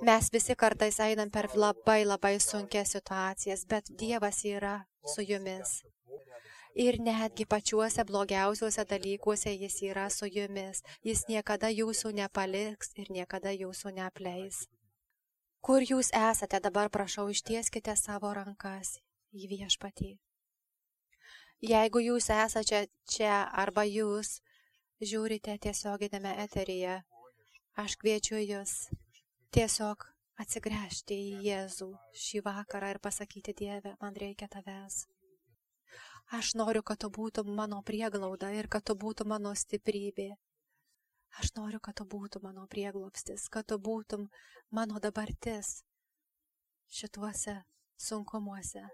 Mes 0.00 0.30
visi 0.32 0.56
kartais 0.56 0.96
einam 1.04 1.28
per 1.30 1.50
labai 1.54 2.04
labai 2.06 2.38
sunkias 2.40 2.94
situacijas, 2.96 3.66
bet 3.68 3.90
Dievas 4.00 4.44
yra 4.48 4.78
su 5.04 5.24
jumis. 5.26 5.82
Ir 6.74 7.00
netgi 7.02 7.44
pačiuose 7.50 8.04
blogiausiuose 8.06 8.84
dalykuose 8.86 9.52
Jis 9.58 9.82
yra 9.82 10.08
su 10.10 10.26
jumis. 10.30 10.84
Jis 11.02 11.26
niekada 11.28 11.68
jūsų 11.68 12.12
nepaliks 12.14 12.94
ir 12.94 13.10
niekada 13.10 13.50
jūsų 13.50 13.90
neapleis. 13.96 14.68
Kur 15.60 15.82
jūs 15.82 16.12
esate 16.14 16.60
dabar, 16.60 16.88
prašau, 16.88 17.28
ištieskite 17.28 17.96
savo 17.96 18.30
rankas 18.32 19.00
į 19.34 19.50
viešpatį. 19.50 20.14
Jeigu 21.60 22.00
jūs 22.00 22.30
esate 22.32 22.86
čia 23.04 23.42
arba 23.52 23.84
jūs 23.84 24.38
žiūrite 25.04 25.58
tiesioginėme 25.58 26.32
eteryje, 26.46 27.02
aš 27.76 27.98
kviečiu 28.00 28.40
jūs 28.40 28.88
tiesiog 29.52 30.06
atsigręžti 30.40 31.18
į 31.20 31.38
Jėzų 31.50 31.90
šį 32.16 32.44
vakarą 32.46 32.94
ir 32.94 33.00
pasakyti 33.04 33.52
Dieve, 33.58 33.96
man 34.00 34.16
reikia 34.16 34.48
tavęs. 34.48 35.04
Aš 36.30 36.52
noriu, 36.54 36.82
kad 36.86 37.00
tu 37.02 37.08
būtum 37.10 37.48
mano 37.58 37.80
prieglauda 37.82 38.52
ir 38.54 38.68
kad 38.70 38.84
tu 38.86 38.94
būtum 38.94 39.32
mano 39.32 39.50
stiprybė. 39.50 40.28
Aš 41.42 41.52
noriu, 41.56 41.80
kad 41.82 41.96
tu 41.98 42.04
būtum 42.06 42.44
mano 42.46 42.66
prieglopstis, 42.70 43.48
kad 43.50 43.66
tu 43.66 43.78
būtum 43.78 44.28
mano 44.70 45.02
dabartis 45.02 45.80
šituose 46.90 47.56
sunkumuose. 47.98 48.84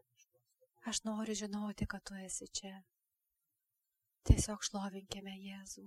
Aš 0.89 1.03
noriu 1.05 1.37
žinoti, 1.37 1.87
kad 1.87 2.05
tu 2.09 2.17
esi 2.25 2.49
čia. 2.49 2.75
Tiesiog 4.25 4.65
šlovinkime 4.65 5.37
Jėzų. 5.37 5.87